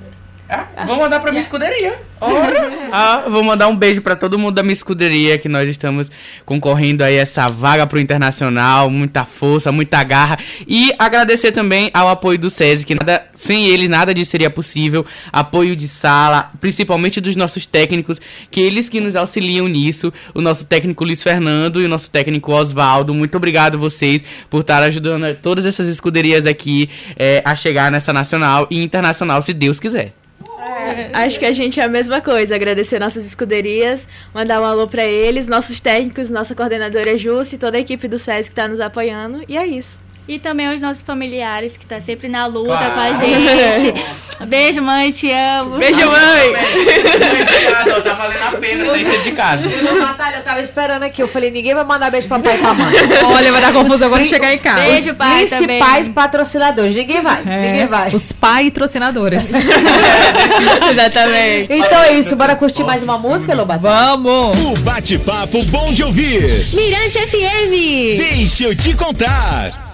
Ah, 0.49 0.85
vou 0.85 0.95
mandar 0.95 1.19
pra 1.19 1.31
minha 1.31 1.41
escuderia. 1.41 1.99
Ora. 2.21 2.71
Ah, 2.91 3.25
vou 3.27 3.43
mandar 3.43 3.67
um 3.67 3.75
beijo 3.75 4.01
pra 4.01 4.15
todo 4.15 4.39
mundo 4.39 4.55
da 4.55 4.63
minha 4.63 4.73
escuderia, 4.73 5.37
que 5.37 5.49
nós 5.49 5.69
estamos 5.69 6.09
concorrendo 6.45 7.03
aí 7.03 7.15
essa 7.15 7.47
vaga 7.47 7.85
pro 7.85 7.99
internacional, 7.99 8.89
muita 8.89 9.25
força, 9.25 9.71
muita 9.73 10.01
garra. 10.03 10.39
E 10.65 10.93
agradecer 10.97 11.51
também 11.51 11.91
ao 11.93 12.07
apoio 12.07 12.39
do 12.39 12.49
SESI, 12.49 12.85
que 12.85 12.95
nada, 12.95 13.25
sem 13.35 13.67
eles 13.67 13.89
nada 13.89 14.13
disso 14.13 14.31
seria 14.31 14.49
possível. 14.49 15.05
Apoio 15.33 15.75
de 15.75 15.87
sala, 15.87 16.51
principalmente 16.61 17.19
dos 17.19 17.35
nossos 17.35 17.65
técnicos, 17.65 18.19
que 18.49 18.61
eles 18.61 18.87
que 18.87 19.01
nos 19.01 19.15
auxiliam 19.15 19.67
nisso. 19.67 20.13
O 20.33 20.41
nosso 20.41 20.65
técnico 20.65 21.03
Luiz 21.03 21.21
Fernando 21.21 21.81
e 21.81 21.85
o 21.85 21.89
nosso 21.89 22.09
técnico 22.09 22.53
Oswaldo. 22.53 23.13
Muito 23.13 23.35
obrigado 23.35 23.77
vocês 23.77 24.23
por 24.49 24.61
estar 24.61 24.81
ajudando 24.81 25.35
todas 25.35 25.65
essas 25.65 25.89
escuderias 25.89 26.45
aqui 26.45 26.89
eh, 27.17 27.41
a 27.43 27.53
chegar 27.53 27.91
nessa 27.91 28.13
nacional 28.13 28.65
e 28.71 28.81
internacional, 28.81 29.41
se 29.41 29.53
Deus 29.53 29.77
quiser. 29.77 30.13
Acho 31.13 31.39
que 31.39 31.45
a 31.45 31.51
gente 31.51 31.79
é 31.79 31.83
a 31.83 31.87
mesma 31.87 32.21
coisa. 32.21 32.55
Agradecer 32.55 32.99
nossas 32.99 33.25
escuderias, 33.25 34.07
mandar 34.33 34.61
um 34.61 34.65
alô 34.65 34.87
pra 34.87 35.05
eles, 35.05 35.47
nossos 35.47 35.79
técnicos, 35.79 36.29
nossa 36.29 36.55
coordenadora 36.55 37.17
Jusce, 37.17 37.57
toda 37.57 37.77
a 37.77 37.79
equipe 37.79 38.07
do 38.07 38.17
SESI 38.17 38.49
que 38.49 38.55
tá 38.55 38.67
nos 38.67 38.79
apoiando. 38.79 39.43
E 39.47 39.57
é 39.57 39.65
isso. 39.65 40.06
E 40.27 40.39
também 40.39 40.67
aos 40.67 40.81
nossos 40.81 41.03
familiares, 41.03 41.77
que 41.77 41.85
tá 41.85 42.01
sempre 42.01 42.27
na 42.27 42.45
luta 42.47 42.69
Claro. 42.69 42.93
com 42.93 42.99
a 42.99 43.13
gente. 43.25 43.93
Beijo, 44.45 44.81
mãe, 44.83 45.11
te 45.11 45.31
amo. 45.31 45.77
Beijo, 45.77 45.99
mãe! 46.05 46.49
Obrigado, 46.49 48.03
tá 48.03 48.13
valendo 48.13 48.43
a 48.43 48.51
pena 48.59 48.85
sair 48.85 49.05
cedo 49.05 49.23
de 49.23 49.31
casa. 49.31 49.67
Eu, 49.67 49.99
Natália, 49.99 50.37
eu 50.37 50.43
tava 50.43 50.61
esperando 50.61 51.03
aqui. 51.03 51.21
Eu 51.23 51.27
falei, 51.29 51.49
ninguém 51.49 51.73
vai 51.73 51.83
mandar 51.85 52.11
beijo 52.11 52.27
pra 52.27 52.37
pai 52.39 52.55
e 52.55 52.57
pra 52.59 52.73
mãe. 52.73 52.93
Olha, 53.25 53.51
vai 53.53 53.61
dar 53.61 53.71
confusão 53.73 54.09
quando 54.09 54.19
pri- 54.21 54.29
chegar 54.29 54.53
em 54.53 54.57
casa. 54.59 54.81
Beijo, 54.81 55.15
pai, 55.15 55.47
também. 55.47 55.67
Principais 55.79 56.09
patrocinadores. 56.09 56.93
Ninguém 56.93 57.21
vai. 57.21 57.41
É, 57.47 57.71
Ninguém 57.71 57.87
vai. 57.87 58.09
Os 58.13 58.31
patrocinadores. 58.33 59.49
Exatamente. 60.91 61.73
Então 61.73 62.03
é 62.03 62.13
isso. 62.13 62.35
Bora 62.35 62.55
curtir 62.55 62.83
mais 62.83 63.01
uma 63.01 63.17
música, 63.17 63.55
Lobato? 63.55 63.81
Vamos! 63.81 64.57
O 64.57 64.77
bate-papo 64.83 65.63
bom 65.63 65.93
de 65.93 66.03
ouvir. 66.03 66.67
Mirante 66.73 67.17
FM. 67.17 68.17
Deixa 68.19 68.65
eu 68.65 68.75
te 68.75 68.93
contar. 68.93 69.86